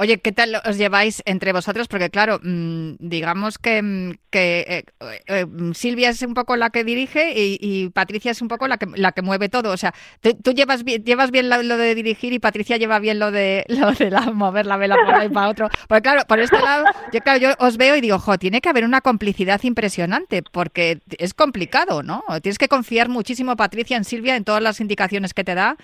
Oye, 0.01 0.19
¿qué 0.19 0.33
tal 0.33 0.57
os 0.65 0.79
lleváis 0.79 1.23
entre 1.27 1.53
vosotros? 1.53 1.87
Porque 1.87 2.09
claro, 2.09 2.41
mm, 2.43 2.93
digamos 3.01 3.59
que, 3.59 3.83
mm, 3.83 4.13
que 4.31 4.65
eh, 4.67 4.85
eh, 5.27 5.45
mm, 5.45 5.73
Silvia 5.75 6.09
es 6.09 6.23
un 6.23 6.33
poco 6.33 6.57
la 6.57 6.71
que 6.71 6.85
dirige 6.85 7.35
y, 7.37 7.91
Patricia 7.91 8.31
es 8.31 8.41
un 8.41 8.49
poco 8.49 8.67
la 8.67 8.79
que 8.79 8.87
la 8.95 9.13
que 9.13 9.21
mueve 9.21 9.51
todo. 9.51 9.71
O 9.71 9.77
sea, 9.77 9.93
tú, 10.23 10.53
llevas 10.53 10.85
bien, 10.85 11.05
llevas 11.05 11.31
bien 11.31 11.51
lo, 11.51 11.77
de 11.77 11.95
dirigir 11.95 12.33
y 12.33 12.39
Patricia 12.39 12.79
lleva 12.79 12.99
bien 12.99 13.19
lo 13.19 13.31
de 13.31 13.67
lo 13.69 13.93
de 13.93 14.11
la, 14.11 14.23
mover 14.33 14.65
la 14.65 14.79
vela 14.79 14.97
por 15.05 15.15
ahí 15.15 15.29
para 15.29 15.51
otro. 15.51 15.69
Porque 15.87 16.01
claro, 16.01 16.23
por 16.27 16.41
este 16.41 16.59
lado, 16.59 16.87
yo 17.13 17.21
claro, 17.21 17.39
yo 17.39 17.51
os 17.59 17.77
veo 17.77 17.95
y 17.95 18.01
digo, 18.01 18.19
jo, 18.19 18.39
tiene 18.39 18.63
que 18.63 18.71
haber 18.71 18.87
una 18.87 19.03
complicidad 19.03 19.63
impresionante 19.65 20.43
porque 20.43 21.01
es 21.19 21.35
complicado, 21.35 22.03
¿no? 22.03 22.25
Tienes 22.41 22.57
que 22.57 22.69
confiar 22.69 23.11
muchísimo 23.11 23.55
Patricia 23.55 23.99
en 23.99 24.05
Silvia 24.05 24.37
en 24.37 24.45
todas 24.45 24.63
las 24.63 24.81
indicaciones 24.81 25.35
que 25.35 25.45
te 25.45 25.55
da 25.55 25.77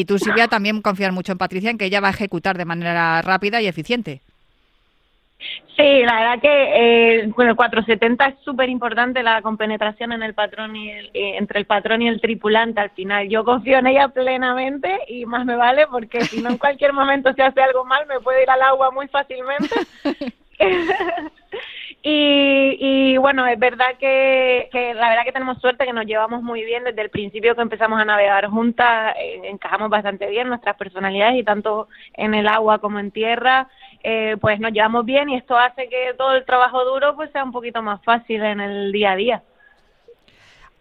y 0.00 0.04
tú, 0.04 0.18
Silvia, 0.18 0.48
también 0.48 0.82
confías 0.82 1.12
mucho 1.12 1.30
en 1.30 1.38
Patricia, 1.38 1.70
en 1.70 1.78
que 1.78 1.84
ella 1.84 2.00
va 2.00 2.08
a 2.08 2.12
ejecutar 2.12 2.58
de 2.58 2.64
manera 2.64 3.22
rápida 3.22 3.62
y 3.62 3.68
eficiente. 3.68 4.20
Sí, 5.76 6.02
la 6.04 6.14
verdad 6.18 6.40
que 6.40 7.22
eh, 7.22 7.32
con 7.32 7.46
el 7.46 7.54
470 7.54 8.26
es 8.26 8.34
súper 8.44 8.68
importante 8.68 9.22
la 9.22 9.40
compenetración 9.42 10.12
en 10.12 10.22
el 10.22 10.34
patrón 10.34 10.74
y 10.74 10.90
el, 10.90 11.06
eh, 11.14 11.36
entre 11.36 11.60
el 11.60 11.66
patrón 11.66 12.02
y 12.02 12.08
el 12.08 12.20
tripulante 12.20 12.80
al 12.80 12.90
final. 12.90 13.28
Yo 13.28 13.44
confío 13.44 13.78
en 13.78 13.86
ella 13.86 14.08
plenamente 14.08 14.98
y 15.06 15.26
más 15.26 15.44
me 15.44 15.54
vale 15.54 15.86
porque 15.88 16.22
si 16.22 16.40
no 16.40 16.50
en 16.50 16.58
cualquier 16.58 16.92
momento 16.92 17.32
se 17.34 17.42
hace 17.42 17.60
algo 17.60 17.84
mal 17.84 18.06
me 18.06 18.20
puede 18.20 18.42
ir 18.42 18.50
al 18.50 18.62
agua 18.62 18.90
muy 18.90 19.06
fácilmente. 19.08 19.74
Y, 22.06 22.76
y, 22.78 23.16
bueno, 23.16 23.46
es 23.46 23.58
verdad 23.58 23.96
que, 23.98 24.68
la 24.94 25.08
verdad 25.08 25.24
que 25.24 25.32
tenemos 25.32 25.58
suerte, 25.58 25.86
que 25.86 25.92
nos 25.94 26.04
llevamos 26.04 26.42
muy 26.42 26.62
bien 26.62 26.84
desde 26.84 27.00
el 27.00 27.08
principio 27.08 27.56
que 27.56 27.62
empezamos 27.62 27.98
a 27.98 28.04
navegar 28.04 28.46
juntas, 28.50 29.16
eh, 29.18 29.40
encajamos 29.44 29.88
bastante 29.88 30.28
bien 30.28 30.48
nuestras 30.48 30.76
personalidades 30.76 31.38
y 31.38 31.44
tanto 31.44 31.88
en 32.12 32.34
el 32.34 32.46
agua 32.46 32.78
como 32.78 32.98
en 32.98 33.10
tierra, 33.10 33.70
eh, 34.02 34.36
pues 34.38 34.60
nos 34.60 34.72
llevamos 34.72 35.06
bien 35.06 35.30
y 35.30 35.36
esto 35.36 35.56
hace 35.56 35.88
que 35.88 36.12
todo 36.18 36.34
el 36.34 36.44
trabajo 36.44 36.84
duro 36.84 37.16
pues 37.16 37.32
sea 37.32 37.42
un 37.42 37.52
poquito 37.52 37.80
más 37.80 38.04
fácil 38.04 38.42
en 38.42 38.60
el 38.60 38.92
día 38.92 39.12
a 39.12 39.16
día. 39.16 39.42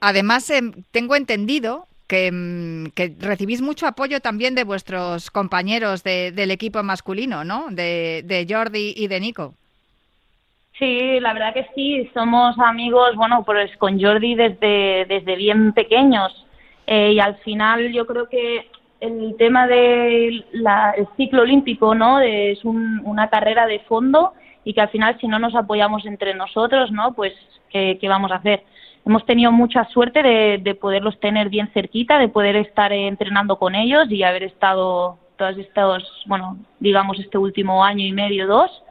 Además, 0.01 0.49
em, 0.49 0.73
tengo 0.91 1.15
entendido 1.15 1.87
que, 2.05 2.27
em, 2.27 2.91
que, 2.91 3.15
recibís 3.17 3.61
mucho 3.61 3.87
apoyo 3.87 4.19
también 4.19 4.55
de 4.55 4.65
vuestros 4.65 5.31
compañeros 5.31 6.03
de, 6.03 6.33
del 6.33 6.51
equipo 6.51 6.83
masculino, 6.83 7.45
¿no? 7.45 7.67
De, 7.69 8.23
de 8.25 8.45
Jordi 8.45 8.93
y 8.97 9.07
de 9.07 9.21
Nico. 9.21 9.55
Sí, 10.79 11.19
la 11.19 11.33
verdad 11.33 11.53
que 11.53 11.67
sí, 11.75 12.09
somos 12.15 12.57
amigos, 12.57 13.15
bueno, 13.15 13.43
pues 13.45 13.75
con 13.77 14.01
Jordi 14.01 14.33
desde, 14.33 15.05
desde 15.05 15.35
bien 15.35 15.71
pequeños 15.73 16.45
eh, 16.87 17.11
y 17.13 17.19
al 17.19 17.35
final 17.37 17.91
yo 17.93 18.07
creo 18.07 18.27
que 18.27 18.69
el 18.99 19.35
tema 19.37 19.67
del 19.67 20.45
ciclo 21.15 21.43
olímpico, 21.43 21.93
¿no? 21.93 22.19
Es 22.19 22.63
una 22.63 23.29
carrera 23.29 23.67
de 23.67 23.79
fondo 23.79 24.33
y 24.63 24.73
que 24.73 24.81
al 24.81 24.89
final 24.89 25.17
si 25.19 25.27
no 25.27 25.39
nos 25.39 25.53
apoyamos 25.55 26.05
entre 26.05 26.33
nosotros, 26.33 26.91
¿no? 26.91 27.13
Pues 27.13 27.33
¿qué, 27.69 27.99
vamos 28.03 28.31
a 28.31 28.35
hacer? 28.35 28.63
Hemos 29.05 29.25
tenido 29.25 29.51
mucha 29.51 29.85
suerte 29.89 30.23
de, 30.23 30.57
de 30.59 30.75
poderlos 30.75 31.19
tener 31.19 31.49
bien 31.49 31.69
cerquita, 31.73 32.17
de 32.17 32.29
poder 32.29 32.55
estar 32.55 32.93
entrenando 32.93 33.59
con 33.59 33.75
ellos 33.75 34.09
y 34.09 34.23
haber 34.23 34.43
estado 34.43 35.19
todos 35.37 35.57
estos, 35.57 36.23
bueno, 36.25 36.57
digamos 36.79 37.19
este 37.19 37.37
último 37.37 37.83
año 37.83 38.05
y 38.05 38.11
medio, 38.11 38.47
dos, 38.47 38.82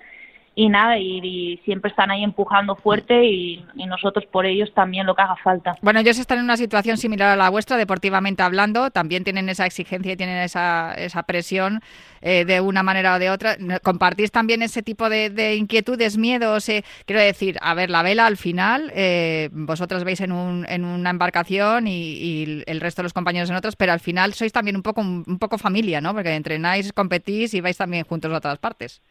y 0.55 0.69
nada, 0.69 0.99
y, 0.99 1.59
siempre 1.65 1.91
están 1.91 2.11
ahí 2.11 2.23
empujando 2.23 2.77
fuerte 2.77 3.25
y, 3.25 3.65
nosotros 3.87 4.25
por 4.27 4.47
ellos 4.47 4.73
también 4.75 5.07
lo 5.07 5.15
que 5.15 5.23
haga 5.23 5.37
falta. 5.37 5.77
Bueno, 5.83 6.01
ellos 6.01 6.19
están 6.19 6.39
en 6.39 6.45
una 6.45 6.57
situación 6.57 6.97
similar 6.97 7.29
a 7.29 7.37
la 7.37 7.51
vuestra, 7.51 7.77
deportivamente 7.77 8.43
hablando, 8.43 8.91
también 8.91 9.23
tienen 9.23 9.51
esa 9.51 9.67
exigencia 9.67 10.13
y 10.13 10.17
tienen 10.17 10.39
esa, 10.39 10.95
esa 10.95 11.23
presión 11.25 11.83
eh, 12.23 12.47
de 12.47 12.61
una 12.63 12.83
manera 12.83 13.17
o 13.17 13.19
de 13.19 13.29
otra. 13.29 13.57
¿Compartís 13.83 14.31
también 14.31 14.63
ese 14.63 14.83
tipo 14.83 15.11
de, 15.11 15.57
inquietudes, 15.57 16.17
miedos? 16.17 16.69
Eh, 16.71 16.85
quiero 17.05 17.21
decir, 17.21 17.59
a 17.61 17.75
ver, 17.75 17.91
la 17.91 18.03
vela 18.03 18.27
al 18.27 18.39
final, 18.39 18.91
eh, 18.95 19.51
vosotros 19.53 20.05
veis 20.05 20.21
en, 20.23 20.33
un, 20.33 20.65
en 20.69 20.85
una 20.85 21.11
embarcación 21.11 21.87
y, 21.87 22.63
el 22.67 22.81
resto 22.81 23.03
de 23.03 23.05
los 23.05 23.13
compañeros 23.13 23.51
en 23.51 23.57
otras, 23.57 23.77
pero 23.77 23.93
al 23.93 24.01
final 24.01 24.33
sois 24.33 24.53
también 24.53 24.77
un 24.77 24.83
poco, 24.83 25.03
un 25.03 25.39
poco 25.39 25.59
familia, 25.59 26.01
¿no? 26.01 26.15
Porque 26.15 26.35
entrenáis, 26.35 26.93
competís 26.93 27.53
y 27.53 27.61
vais 27.61 27.77
también 27.77 28.05
juntos 28.05 28.33
a 28.33 28.41
todas 28.41 28.59
partes. 28.59 29.03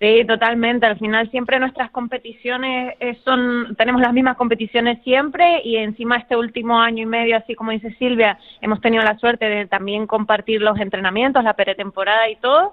Sí, 0.00 0.24
totalmente. 0.26 0.86
Al 0.86 0.98
final 0.98 1.30
siempre 1.30 1.60
nuestras 1.60 1.90
competiciones 1.90 2.94
eh, 3.00 3.18
son, 3.22 3.76
tenemos 3.76 4.00
las 4.00 4.14
mismas 4.14 4.38
competiciones 4.38 5.02
siempre 5.04 5.60
y 5.62 5.76
encima 5.76 6.16
este 6.16 6.36
último 6.36 6.80
año 6.80 7.02
y 7.02 7.06
medio, 7.06 7.36
así 7.36 7.54
como 7.54 7.70
dice 7.70 7.94
Silvia, 7.98 8.38
hemos 8.62 8.80
tenido 8.80 9.04
la 9.04 9.18
suerte 9.18 9.44
de 9.44 9.66
también 9.66 10.06
compartir 10.06 10.62
los 10.62 10.78
entrenamientos, 10.80 11.44
la 11.44 11.52
pretemporada 11.52 12.30
y 12.30 12.36
todo 12.36 12.72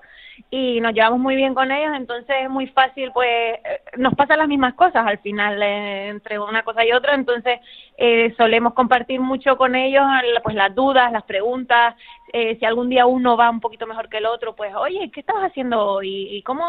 y 0.50 0.80
nos 0.82 0.94
llevamos 0.94 1.20
muy 1.20 1.36
bien 1.36 1.54
con 1.54 1.72
ellos, 1.72 1.92
entonces 1.96 2.36
es 2.44 2.50
muy 2.50 2.68
fácil, 2.68 3.12
pues 3.12 3.28
eh, 3.28 3.82
nos 3.98 4.14
pasan 4.16 4.40
las 4.40 4.48
mismas 4.48 4.74
cosas 4.76 5.06
al 5.06 5.18
final 5.20 5.62
eh, 5.62 6.10
entre 6.10 6.40
una 6.40 6.64
cosa 6.64 6.86
y 6.86 6.92
otra, 6.92 7.16
entonces 7.16 7.60
eh, 7.98 8.34
solemos 8.38 8.74
compartir 8.74 9.20
mucho 9.20 9.58
con 9.58 9.76
ellos 9.76 10.04
pues 10.44 10.56
las 10.56 10.74
dudas, 10.74 11.12
las 11.12 11.24
preguntas, 11.24 11.96
si 12.32 12.66
algún 12.66 12.90
día 12.90 13.06
uno 13.06 13.38
va 13.38 13.50
un 13.50 13.60
poquito 13.60 13.88
mejor 13.88 14.10
que 14.10 14.18
el 14.18 14.26
otro, 14.26 14.56
pues 14.56 14.74
oye, 14.76 15.10
¿qué 15.14 15.22
estás 15.22 15.38
haciendo 15.38 15.80
hoy? 15.80 16.28
¿Y 16.38 16.44
cómo 16.44 16.64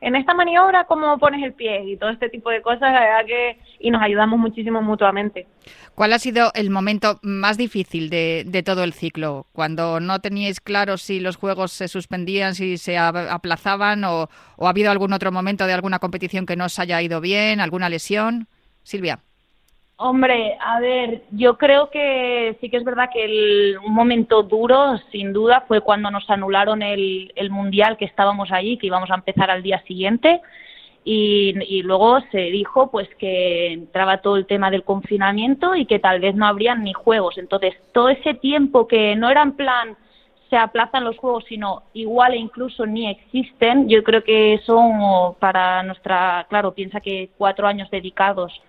en 0.00 0.16
esta 0.16 0.34
maniobra 0.34 0.84
cómo 0.84 1.18
pones 1.18 1.42
el 1.42 1.52
pie? 1.52 1.84
Y 1.84 1.96
todo 1.96 2.10
este 2.10 2.28
tipo 2.28 2.50
de 2.50 2.62
cosas, 2.62 2.92
la 2.92 3.00
verdad 3.00 3.26
que 3.26 3.58
y 3.78 3.90
nos 3.90 4.02
ayudamos 4.02 4.38
muchísimo 4.38 4.82
mutuamente. 4.82 5.46
¿Cuál 5.94 6.12
ha 6.12 6.18
sido 6.18 6.50
el 6.54 6.70
momento 6.70 7.18
más 7.22 7.56
difícil 7.56 8.10
de, 8.10 8.44
de 8.46 8.62
todo 8.62 8.82
el 8.82 8.92
ciclo? 8.92 9.46
Cuando 9.52 10.00
no 10.00 10.20
teníais 10.20 10.60
claro 10.60 10.96
si 10.96 11.20
los 11.20 11.36
juegos 11.36 11.72
se 11.72 11.88
suspendían, 11.88 12.54
si 12.54 12.78
se 12.78 12.98
aplazaban 12.98 14.04
o, 14.04 14.28
ha 14.58 14.68
habido 14.68 14.90
algún 14.90 15.12
otro 15.12 15.30
momento 15.32 15.66
de 15.66 15.72
alguna 15.72 15.98
competición 15.98 16.46
que 16.46 16.56
no 16.56 16.64
os 16.64 16.78
haya 16.78 17.00
ido 17.02 17.20
bien, 17.20 17.60
alguna 17.60 17.88
lesión. 17.88 18.48
Silvia. 18.82 19.20
Hombre, 19.96 20.58
a 20.60 20.80
ver, 20.80 21.22
yo 21.30 21.56
creo 21.56 21.88
que 21.88 22.56
sí 22.60 22.68
que 22.68 22.78
es 22.78 22.84
verdad 22.84 23.10
que 23.12 23.24
el, 23.24 23.78
un 23.78 23.94
momento 23.94 24.42
duro, 24.42 24.98
sin 25.12 25.32
duda, 25.32 25.64
fue 25.68 25.82
cuando 25.82 26.10
nos 26.10 26.28
anularon 26.28 26.82
el, 26.82 27.32
el 27.36 27.50
mundial 27.50 27.96
que 27.96 28.04
estábamos 28.04 28.50
allí, 28.50 28.76
que 28.76 28.88
íbamos 28.88 29.10
a 29.12 29.14
empezar 29.14 29.52
al 29.52 29.62
día 29.62 29.80
siguiente. 29.84 30.40
Y, 31.04 31.54
y, 31.68 31.82
luego 31.82 32.18
se 32.32 32.38
dijo 32.38 32.90
pues 32.90 33.08
que 33.18 33.72
entraba 33.72 34.18
todo 34.22 34.36
el 34.36 34.46
tema 34.46 34.70
del 34.70 34.84
confinamiento 34.84 35.76
y 35.76 35.84
que 35.86 35.98
tal 35.98 36.18
vez 36.18 36.34
no 36.34 36.46
habrían 36.46 36.82
ni 36.82 36.92
juegos. 36.92 37.38
Entonces, 37.38 37.74
todo 37.92 38.08
ese 38.08 38.34
tiempo 38.34 38.88
que 38.88 39.14
no 39.14 39.30
era 39.30 39.42
en 39.42 39.52
plan 39.52 39.96
se 40.50 40.56
aplazan 40.56 41.04
los 41.04 41.18
juegos, 41.18 41.44
sino 41.48 41.82
igual 41.92 42.32
e 42.32 42.38
incluso 42.38 42.84
ni 42.86 43.08
existen. 43.08 43.88
Yo 43.88 44.02
creo 44.02 44.24
que 44.24 44.60
son 44.64 45.34
para 45.38 45.82
nuestra, 45.84 46.46
claro, 46.48 46.74
piensa 46.74 47.00
que 47.00 47.30
cuatro 47.36 47.66
años 47.66 47.90
dedicados 47.90 48.60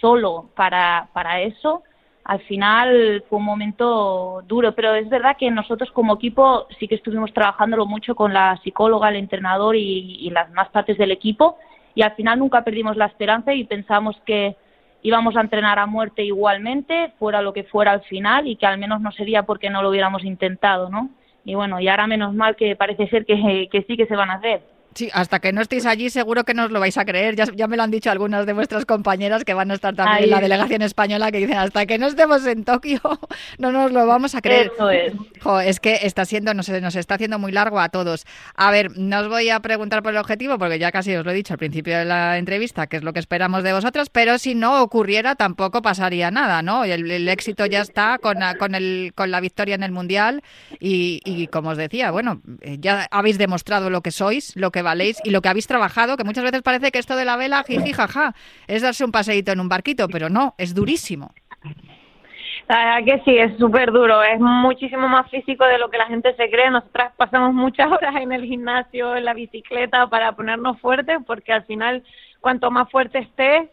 solo 0.00 0.50
para, 0.54 1.08
para 1.12 1.40
eso, 1.40 1.82
al 2.28 2.40
final 2.40 3.24
fue 3.28 3.38
un 3.38 3.44
momento 3.46 4.42
duro, 4.46 4.74
pero 4.74 4.94
es 4.94 5.08
verdad 5.08 5.36
que 5.38 5.50
nosotros 5.50 5.90
como 5.92 6.16
equipo 6.16 6.66
sí 6.78 6.86
que 6.86 6.96
estuvimos 6.96 7.32
trabajándolo 7.32 7.86
mucho 7.86 8.14
con 8.14 8.34
la 8.34 8.60
psicóloga, 8.62 9.08
el 9.08 9.16
entrenador 9.16 9.76
y, 9.76 10.28
las 10.30 10.50
más 10.52 10.68
partes 10.68 10.98
del 10.98 11.10
equipo 11.10 11.56
y 11.94 12.02
al 12.02 12.14
final 12.16 12.38
nunca 12.38 12.62
perdimos 12.64 12.98
la 12.98 13.06
esperanza 13.06 13.54
y 13.54 13.64
pensamos 13.64 14.14
que 14.26 14.56
íbamos 15.00 15.36
a 15.36 15.40
entrenar 15.40 15.78
a 15.78 15.86
muerte 15.86 16.22
igualmente, 16.22 17.12
fuera 17.18 17.40
lo 17.40 17.54
que 17.54 17.64
fuera 17.64 17.92
al 17.92 18.02
final, 18.02 18.46
y 18.46 18.56
que 18.56 18.66
al 18.66 18.76
menos 18.76 19.00
no 19.00 19.10
sería 19.12 19.44
porque 19.44 19.70
no 19.70 19.80
lo 19.80 19.88
hubiéramos 19.88 20.22
intentado, 20.22 20.90
¿no? 20.90 21.08
Y 21.44 21.54
bueno, 21.54 21.80
y 21.80 21.88
ahora 21.88 22.06
menos 22.06 22.34
mal 22.34 22.56
que 22.56 22.76
parece 22.76 23.08
ser 23.08 23.24
que, 23.24 23.68
que 23.72 23.82
sí 23.84 23.96
que 23.96 24.06
se 24.06 24.16
van 24.16 24.30
a 24.30 24.34
hacer. 24.34 24.60
Sí, 24.98 25.08
hasta 25.12 25.38
que 25.38 25.52
no 25.52 25.60
estéis 25.60 25.86
allí 25.86 26.10
seguro 26.10 26.42
que 26.42 26.54
no 26.54 26.64
os 26.64 26.72
lo 26.72 26.80
vais 26.80 26.98
a 26.98 27.04
creer. 27.04 27.36
Ya, 27.36 27.44
ya 27.54 27.68
me 27.68 27.76
lo 27.76 27.84
han 27.84 27.90
dicho 27.92 28.10
algunas 28.10 28.46
de 28.46 28.52
vuestras 28.52 28.84
compañeras 28.84 29.44
que 29.44 29.54
van 29.54 29.70
a 29.70 29.74
estar 29.74 29.94
también 29.94 30.24
en 30.24 30.30
la 30.30 30.40
delegación 30.40 30.82
española 30.82 31.30
que 31.30 31.38
dicen 31.38 31.56
hasta 31.56 31.86
que 31.86 31.98
no 31.98 32.08
estemos 32.08 32.44
en 32.44 32.64
Tokio 32.64 33.00
no 33.58 33.70
nos 33.70 33.92
lo 33.92 34.08
vamos 34.08 34.34
a 34.34 34.40
creer. 34.40 34.72
Eso 34.74 34.90
es. 34.90 35.12
es 35.64 35.78
que 35.78 36.00
está 36.02 36.24
siendo, 36.24 36.52
nos, 36.52 36.68
nos 36.68 36.96
está 36.96 37.14
haciendo 37.14 37.38
muy 37.38 37.52
largo 37.52 37.78
a 37.78 37.90
todos. 37.90 38.26
A 38.56 38.72
ver, 38.72 38.98
no 38.98 39.20
os 39.20 39.28
voy 39.28 39.50
a 39.50 39.60
preguntar 39.60 40.02
por 40.02 40.10
el 40.10 40.18
objetivo 40.18 40.58
porque 40.58 40.80
ya 40.80 40.90
casi 40.90 41.14
os 41.14 41.24
lo 41.24 41.30
he 41.30 41.34
dicho 41.34 41.54
al 41.54 41.58
principio 41.58 41.96
de 41.96 42.04
la 42.04 42.36
entrevista, 42.36 42.88
que 42.88 42.96
es 42.96 43.04
lo 43.04 43.12
que 43.12 43.20
esperamos 43.20 43.62
de 43.62 43.72
vosotras, 43.72 44.10
pero 44.10 44.36
si 44.36 44.56
no 44.56 44.82
ocurriera 44.82 45.36
tampoco 45.36 45.80
pasaría 45.80 46.32
nada, 46.32 46.60
¿no? 46.62 46.82
El, 46.82 47.08
el 47.08 47.28
éxito 47.28 47.66
ya 47.66 47.82
está 47.82 48.18
con, 48.18 48.38
con, 48.58 48.74
el, 48.74 49.12
con 49.14 49.30
la 49.30 49.38
victoria 49.38 49.76
en 49.76 49.84
el 49.84 49.92
Mundial 49.92 50.42
y, 50.80 51.20
y 51.24 51.46
como 51.46 51.70
os 51.70 51.78
decía, 51.78 52.10
bueno, 52.10 52.42
ya 52.80 53.06
habéis 53.12 53.38
demostrado 53.38 53.90
lo 53.90 54.00
que 54.00 54.10
sois, 54.10 54.56
lo 54.56 54.72
que 54.72 54.87
y 55.24 55.30
lo 55.30 55.40
que 55.40 55.48
habéis 55.48 55.66
trabajado, 55.66 56.16
que 56.16 56.24
muchas 56.24 56.44
veces 56.44 56.62
parece 56.62 56.90
que 56.90 56.98
esto 56.98 57.16
de 57.16 57.24
la 57.24 57.36
vela, 57.36 57.64
jiji, 57.64 57.92
jaja, 57.92 58.34
es 58.66 58.82
darse 58.82 59.04
un 59.04 59.12
paseíto 59.12 59.52
en 59.52 59.60
un 59.60 59.68
barquito, 59.68 60.08
pero 60.08 60.28
no, 60.28 60.54
es 60.58 60.74
durísimo. 60.74 61.32
La 62.68 63.00
verdad 63.00 63.04
que 63.04 63.22
sí, 63.24 63.38
es 63.38 63.56
súper 63.58 63.92
duro, 63.92 64.22
es 64.22 64.38
muchísimo 64.38 65.08
más 65.08 65.30
físico 65.30 65.64
de 65.64 65.78
lo 65.78 65.88
que 65.88 65.96
la 65.96 66.06
gente 66.06 66.34
se 66.36 66.50
cree. 66.50 66.70
Nosotras 66.70 67.12
pasamos 67.16 67.54
muchas 67.54 67.90
horas 67.90 68.14
en 68.16 68.30
el 68.30 68.44
gimnasio, 68.44 69.16
en 69.16 69.24
la 69.24 69.32
bicicleta 69.32 70.06
para 70.08 70.32
ponernos 70.32 70.78
fuertes, 70.80 71.16
porque 71.26 71.52
al 71.52 71.64
final, 71.64 72.02
cuanto 72.40 72.70
más 72.70 72.90
fuerte 72.90 73.20
estés, 73.20 73.70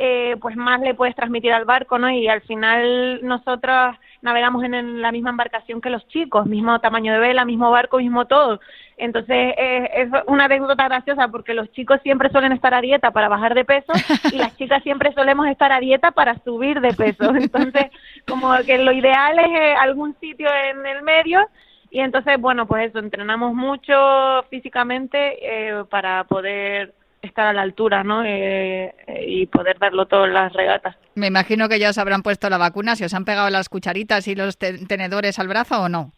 eh, 0.00 0.36
pues 0.40 0.54
más 0.56 0.80
le 0.80 0.94
puedes 0.94 1.16
transmitir 1.16 1.52
al 1.52 1.64
barco, 1.64 1.98
¿no? 1.98 2.08
Y 2.08 2.28
al 2.28 2.40
final 2.42 3.18
nosotros 3.22 3.96
navegamos 4.22 4.62
en, 4.62 5.02
la 5.02 5.10
misma 5.10 5.30
embarcación 5.30 5.80
que 5.80 5.90
los 5.90 6.06
chicos, 6.06 6.46
mismo 6.46 6.78
tamaño 6.78 7.12
de 7.12 7.18
vela, 7.18 7.44
mismo 7.44 7.70
barco, 7.72 7.98
mismo 7.98 8.26
todo. 8.26 8.60
Entonces 8.96 9.54
eh, 9.58 9.90
es 9.94 10.08
una 10.26 10.44
anécdota 10.44 10.84
graciosa 10.84 11.26
porque 11.28 11.52
los 11.52 11.70
chicos 11.72 12.00
siempre 12.04 12.30
suelen 12.30 12.52
estar 12.52 12.74
a 12.74 12.80
dieta 12.80 13.10
para 13.10 13.28
bajar 13.28 13.54
de 13.54 13.64
peso 13.64 13.92
y 14.32 14.36
las 14.36 14.56
chicas 14.56 14.84
siempre 14.84 15.12
solemos 15.14 15.48
estar 15.48 15.72
a 15.72 15.80
dieta 15.80 16.12
para 16.12 16.38
subir 16.44 16.80
de 16.80 16.94
peso. 16.94 17.30
Entonces, 17.34 17.86
como 18.24 18.56
que 18.64 18.78
lo 18.78 18.92
ideal 18.92 19.36
es 19.40 19.48
eh, 19.48 19.74
algún 19.74 20.14
sitio 20.20 20.48
en 20.70 20.86
el 20.86 21.02
medio 21.02 21.48
y 21.90 22.00
entonces, 22.00 22.38
bueno, 22.38 22.66
pues 22.66 22.90
eso, 22.90 22.98
entrenamos 22.98 23.54
mucho 23.54 24.44
físicamente 24.50 25.38
eh, 25.40 25.84
para 25.88 26.24
poder 26.24 26.94
estar 27.22 27.46
a 27.46 27.52
la 27.52 27.62
altura, 27.62 28.04
¿no? 28.04 28.22
Eh, 28.24 28.94
y 29.26 29.46
poder 29.46 29.78
darlo 29.78 30.06
todo 30.06 30.26
en 30.26 30.34
las 30.34 30.52
regatas. 30.52 30.96
Me 31.14 31.26
imagino 31.26 31.68
que 31.68 31.78
ya 31.78 31.90
os 31.90 31.98
habrán 31.98 32.22
puesto 32.22 32.48
la 32.48 32.58
vacuna, 32.58 32.96
si 32.96 33.04
os 33.04 33.14
han 33.14 33.24
pegado 33.24 33.50
las 33.50 33.68
cucharitas 33.68 34.28
y 34.28 34.34
los 34.34 34.58
tenedores 34.58 35.38
al 35.38 35.48
brazo 35.48 35.82
o 35.82 35.88
no. 35.88 36.12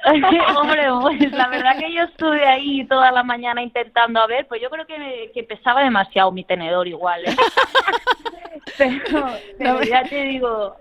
Hombre, 0.56 0.88
pues 1.02 1.32
la 1.32 1.48
verdad 1.48 1.78
que 1.78 1.92
yo 1.92 2.04
estuve 2.04 2.46
ahí 2.46 2.86
toda 2.86 3.12
la 3.12 3.22
mañana 3.22 3.62
intentando 3.62 4.20
a 4.20 4.26
ver, 4.26 4.46
pues 4.46 4.62
yo 4.62 4.70
creo 4.70 4.86
que, 4.86 5.30
que 5.34 5.42
pesaba 5.42 5.82
demasiado 5.82 6.32
mi 6.32 6.42
tenedor 6.44 6.88
igual. 6.88 7.22
¿eh? 7.26 7.36
pero, 9.58 9.82
ya 9.82 10.04
te 10.04 10.22
digo, 10.22 10.74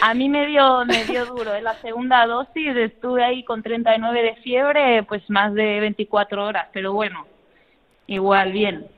a 0.00 0.14
mí 0.14 0.28
me 0.28 0.46
dio, 0.46 0.84
me 0.84 1.04
dio 1.04 1.26
duro. 1.26 1.54
En 1.54 1.64
la 1.64 1.74
segunda 1.74 2.26
dosis 2.26 2.76
estuve 2.76 3.22
ahí 3.22 3.44
con 3.44 3.62
39 3.62 4.22
de 4.22 4.34
fiebre, 4.36 5.02
pues 5.04 5.22
más 5.30 5.54
de 5.54 5.80
24 5.80 6.44
horas, 6.44 6.66
pero 6.72 6.92
bueno, 6.92 7.26
igual 8.08 8.50
bien. 8.50 8.88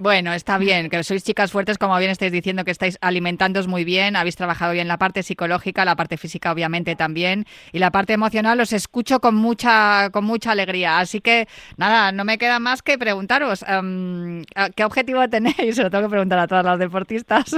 Bueno, 0.00 0.32
está 0.32 0.58
bien, 0.58 0.90
que 0.90 1.02
sois 1.02 1.24
chicas 1.24 1.50
fuertes, 1.50 1.76
como 1.76 1.98
bien 1.98 2.12
estáis 2.12 2.30
diciendo, 2.30 2.64
que 2.64 2.70
estáis 2.70 2.98
alimentándoos 3.00 3.66
muy 3.66 3.82
bien, 3.82 4.14
habéis 4.14 4.36
trabajado 4.36 4.72
bien 4.72 4.86
la 4.86 4.96
parte 4.96 5.24
psicológica, 5.24 5.84
la 5.84 5.96
parte 5.96 6.16
física 6.16 6.52
obviamente 6.52 6.94
también, 6.94 7.46
y 7.72 7.80
la 7.80 7.90
parte 7.90 8.12
emocional 8.12 8.60
os 8.60 8.72
escucho 8.72 9.18
con 9.18 9.34
mucha, 9.34 10.10
con 10.12 10.24
mucha 10.24 10.52
alegría. 10.52 11.00
Así 11.00 11.20
que, 11.20 11.48
nada, 11.76 12.12
no 12.12 12.24
me 12.24 12.38
queda 12.38 12.60
más 12.60 12.80
que 12.80 12.96
preguntaros, 12.96 13.64
em, 13.66 14.44
¿qué 14.76 14.84
objetivo 14.84 15.28
tenéis? 15.28 15.56
Se 15.74 15.82
lo 15.82 15.90
tengo 15.90 16.04
que 16.04 16.10
preguntar 16.10 16.38
a 16.38 16.46
todas 16.46 16.64
las 16.64 16.78
deportistas. 16.78 17.56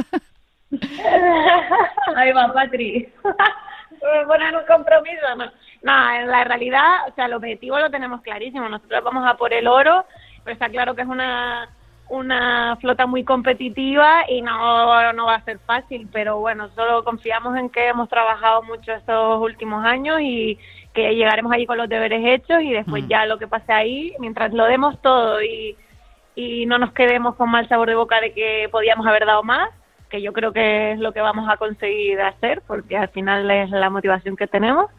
Ahí 2.16 2.32
va, 2.32 2.50
Patri. 2.54 3.06
poner 4.26 4.56
un 4.56 4.64
compromiso, 4.66 5.36
no. 5.36 5.52
No, 5.82 6.14
en 6.14 6.26
la 6.28 6.44
realidad, 6.44 7.08
o 7.08 7.14
sea, 7.14 7.26
el 7.26 7.34
objetivo 7.34 7.78
lo 7.78 7.90
tenemos 7.90 8.20
clarísimo. 8.22 8.68
Nosotros 8.68 9.02
vamos 9.02 9.26
a 9.26 9.36
por 9.36 9.52
el 9.52 9.66
oro, 9.66 10.04
pero 10.44 10.54
está 10.54 10.68
claro 10.68 10.94
que 10.94 11.02
es 11.02 11.08
una 11.08 11.68
una 12.10 12.76
flota 12.80 13.06
muy 13.06 13.22
competitiva 13.22 14.24
y 14.28 14.42
no, 14.42 15.12
no 15.12 15.26
va 15.26 15.36
a 15.36 15.44
ser 15.44 15.60
fácil, 15.60 16.08
pero 16.12 16.40
bueno, 16.40 16.68
solo 16.74 17.04
confiamos 17.04 17.56
en 17.56 17.70
que 17.70 17.86
hemos 17.86 18.08
trabajado 18.08 18.64
mucho 18.64 18.92
estos 18.92 19.40
últimos 19.40 19.84
años 19.84 20.20
y 20.20 20.58
que 20.92 21.14
llegaremos 21.14 21.52
allí 21.52 21.66
con 21.66 21.78
los 21.78 21.88
deberes 21.88 22.20
hechos 22.24 22.62
y 22.62 22.72
después 22.72 23.04
mm. 23.04 23.08
ya 23.08 23.26
lo 23.26 23.38
que 23.38 23.46
pase 23.46 23.72
ahí, 23.72 24.12
mientras 24.18 24.52
lo 24.52 24.64
demos 24.64 25.00
todo 25.00 25.40
y, 25.40 25.76
y 26.34 26.66
no 26.66 26.78
nos 26.78 26.92
quedemos 26.92 27.36
con 27.36 27.48
mal 27.48 27.68
sabor 27.68 27.88
de 27.88 27.94
boca 27.94 28.20
de 28.20 28.32
que 28.32 28.68
podíamos 28.72 29.06
haber 29.06 29.24
dado 29.24 29.44
más, 29.44 29.70
que 30.08 30.20
yo 30.20 30.32
creo 30.32 30.52
que 30.52 30.92
es 30.92 30.98
lo 30.98 31.12
que 31.12 31.20
vamos 31.20 31.48
a 31.48 31.58
conseguir 31.58 32.20
hacer, 32.20 32.60
porque 32.66 32.96
al 32.96 33.08
final 33.10 33.48
es 33.52 33.70
la 33.70 33.88
motivación 33.88 34.36
que 34.36 34.48
tenemos, 34.48 34.90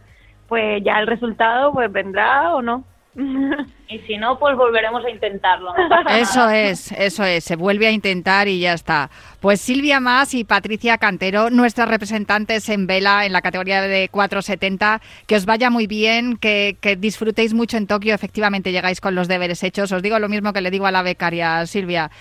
pues 0.48 0.82
ya 0.82 0.98
el 1.00 1.08
resultado 1.08 1.74
pues 1.74 1.92
vendrá 1.92 2.56
o 2.56 2.62
no. 2.62 2.86
Y 3.14 4.00
si 4.08 4.18
no, 4.18 4.40
pues 4.40 4.56
volveremos 4.56 5.04
a 5.04 5.10
intentarlo. 5.10 5.74
Eso 6.10 6.50
es, 6.50 6.94
eso 6.94 7.26
es, 7.26 7.44
se 7.44 7.58
vuelve 7.58 7.88
a 7.88 7.92
intentar 7.92 8.48
y 8.48 8.60
ya 8.62 8.74
está. 8.74 9.10
Pues 9.42 9.60
Silvia 9.60 10.00
Más 10.00 10.34
y 10.34 10.46
Patricia 10.46 10.98
Cantero, 10.98 11.50
nuestras 11.50 11.90
representantes 11.90 12.70
en 12.70 12.88
vela 12.88 13.26
en 13.26 13.34
la 13.34 13.42
categoría 13.42 13.82
de 13.82 14.08
470, 14.10 15.02
que 15.28 15.36
os 15.36 15.46
vaya 15.46 15.70
muy 15.70 15.88
bien, 15.88 16.38
que, 16.38 16.78
que 16.80 16.96
disfrutéis 16.96 17.54
mucho 17.54 17.76
en 17.76 17.88
Tokio, 17.88 18.16
efectivamente 18.16 18.72
llegáis 18.72 19.02
con 19.02 19.14
los 19.14 19.28
deberes 19.28 19.62
hechos. 19.64 19.92
Os 19.92 20.02
digo 20.02 20.18
lo 20.20 20.30
mismo 20.30 20.54
que 20.54 20.62
le 20.62 20.72
digo 20.72 20.86
a 20.86 20.92
la 20.92 21.02
becaria 21.02 21.66
Silvia 21.66 22.12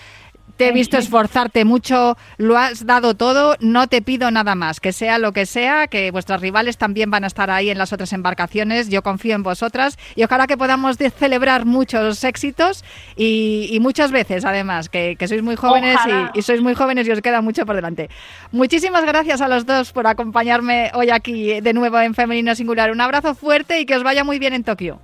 te 0.56 0.68
he 0.68 0.72
visto 0.72 0.96
esforzarte 0.96 1.64
mucho, 1.64 2.16
lo 2.36 2.58
has 2.58 2.86
dado 2.86 3.14
todo, 3.14 3.56
no 3.60 3.86
te 3.86 4.02
pido 4.02 4.30
nada 4.30 4.54
más, 4.54 4.80
que 4.80 4.92
sea 4.92 5.18
lo 5.18 5.32
que 5.32 5.46
sea, 5.46 5.86
que 5.86 6.10
vuestras 6.10 6.40
rivales 6.40 6.78
también 6.78 7.10
van 7.10 7.24
a 7.24 7.26
estar 7.26 7.50
ahí 7.50 7.70
en 7.70 7.78
las 7.78 7.92
otras 7.92 8.12
embarcaciones, 8.12 8.88
yo 8.88 9.02
confío 9.02 9.34
en 9.34 9.42
vosotras 9.42 9.98
y 10.14 10.24
ojalá 10.24 10.46
que 10.46 10.56
podamos 10.56 10.96
celebrar 10.96 11.66
muchos 11.66 12.24
éxitos 12.24 12.84
y, 13.16 13.78
muchas 13.80 14.12
veces 14.12 14.44
además, 14.44 14.88
que, 14.88 15.16
sois 15.26 15.42
muy 15.42 15.56
jóvenes 15.56 15.98
y, 16.06 16.38
y, 16.38 16.42
sois 16.42 16.60
muy 16.60 16.74
jóvenes 16.74 17.06
y 17.06 17.10
os 17.10 17.20
queda 17.20 17.40
mucho 17.40 17.66
por 17.66 17.76
delante. 17.76 18.10
Muchísimas 18.52 19.04
gracias 19.04 19.40
a 19.40 19.48
los 19.48 19.66
dos 19.66 19.92
por 19.92 20.06
acompañarme 20.06 20.90
hoy 20.94 21.10
aquí 21.10 21.60
de 21.60 21.72
nuevo 21.72 21.98
en 22.00 22.14
Femenino 22.14 22.54
Singular. 22.54 22.90
Un 22.90 23.00
abrazo 23.00 23.34
fuerte 23.34 23.80
y 23.80 23.86
que 23.86 23.96
os 23.96 24.02
vaya 24.02 24.24
muy 24.24 24.38
bien 24.38 24.52
en 24.52 24.64
Tokio. 24.64 25.00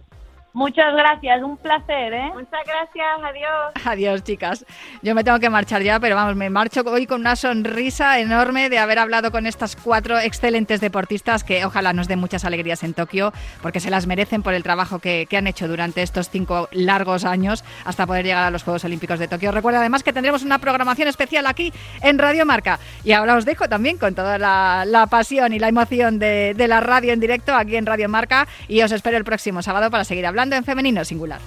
Muchas 0.57 0.95
gracias, 0.95 1.43
un 1.43 1.59
placer, 1.59 2.15
¿eh? 2.15 2.31
Muchas 2.33 2.65
gracias, 2.67 3.07
adiós. 3.23 3.75
Adiós, 3.85 4.25
chicas. 4.25 4.65
Yo 5.03 5.15
me 5.15 5.23
tengo 5.23 5.39
que 5.39 5.51
marchar 5.51 5.83
ya, 5.83 6.01
pero 6.01 6.17
vamos, 6.17 6.35
me 6.35 6.49
marcho 6.49 6.81
hoy 6.87 7.07
con 7.07 7.21
una 7.21 7.37
sonrisa 7.37 8.19
enorme 8.21 8.71
de 8.71 8.79
haber 8.79 8.99
hablado 8.99 9.31
con 9.31 9.45
estas 9.45 9.77
cuatro 9.77 10.19
excelentes 10.19 10.81
deportistas 10.81 11.45
que 11.45 11.63
ojalá 11.67 11.93
nos 11.93 12.09
den 12.09 12.21
muchas 12.21 12.47
alegrías 12.47 12.85
en 12.85 12.95
Tokio, 12.95 13.35
porque 13.61 13.81
se 13.81 13.91
las 13.91 14.07
merecen 14.07 14.43
por 14.43 14.55
el 14.55 14.63
trabajo 14.63 14.99
que, 14.99 15.29
han 15.37 15.47
hecho 15.47 15.69
durante 15.69 16.01
estos 16.01 16.31
cinco 16.31 16.71
largos 16.73 17.27
años 17.27 17.63
hasta 17.85 18.07
poder 18.07 18.25
llegar 18.25 18.45
a 18.45 18.51
los 18.51 18.63
Juegos 18.63 18.83
Olímpicos 18.87 19.19
de 19.19 19.29
Tokio. 19.29 19.53
Recuerda 19.53 19.81
además 19.81 20.03
que 20.03 20.15
tendremos 20.15 20.43
una 20.43 20.59
programación 20.59 21.07
especial 21.07 21.47
aquí 21.47 21.71
en 22.01 22.19
Radio 22.19 22.47
Marca. 22.47 22.79
Y 23.05 23.13
ahora 23.13 23.37
os 23.37 23.45
dejo 23.45 23.69
también 23.69 23.99
con 23.99 24.15
toda 24.15 24.39
la, 24.39 25.07
pasión 25.11 25.53
y 25.53 25.59
la 25.59 25.69
emoción 25.69 26.19
de, 26.19 26.55
de 26.57 26.67
la 26.67 26.81
radio 26.81 27.13
en 27.13 27.21
directo 27.21 27.55
aquí 27.55 27.77
en 27.77 27.85
Radio 27.85 28.09
Marca 28.09 28.49
y 28.69 28.81
os 28.81 28.91
espero 28.91 29.19
el 29.19 29.25
próximo 29.25 29.61
sábado 29.61 29.91
para 29.91 30.05
seguir 30.05 30.25
hablando 30.25 30.46
en 30.55 30.65
femenino 30.65 31.05
singular. 31.05 31.41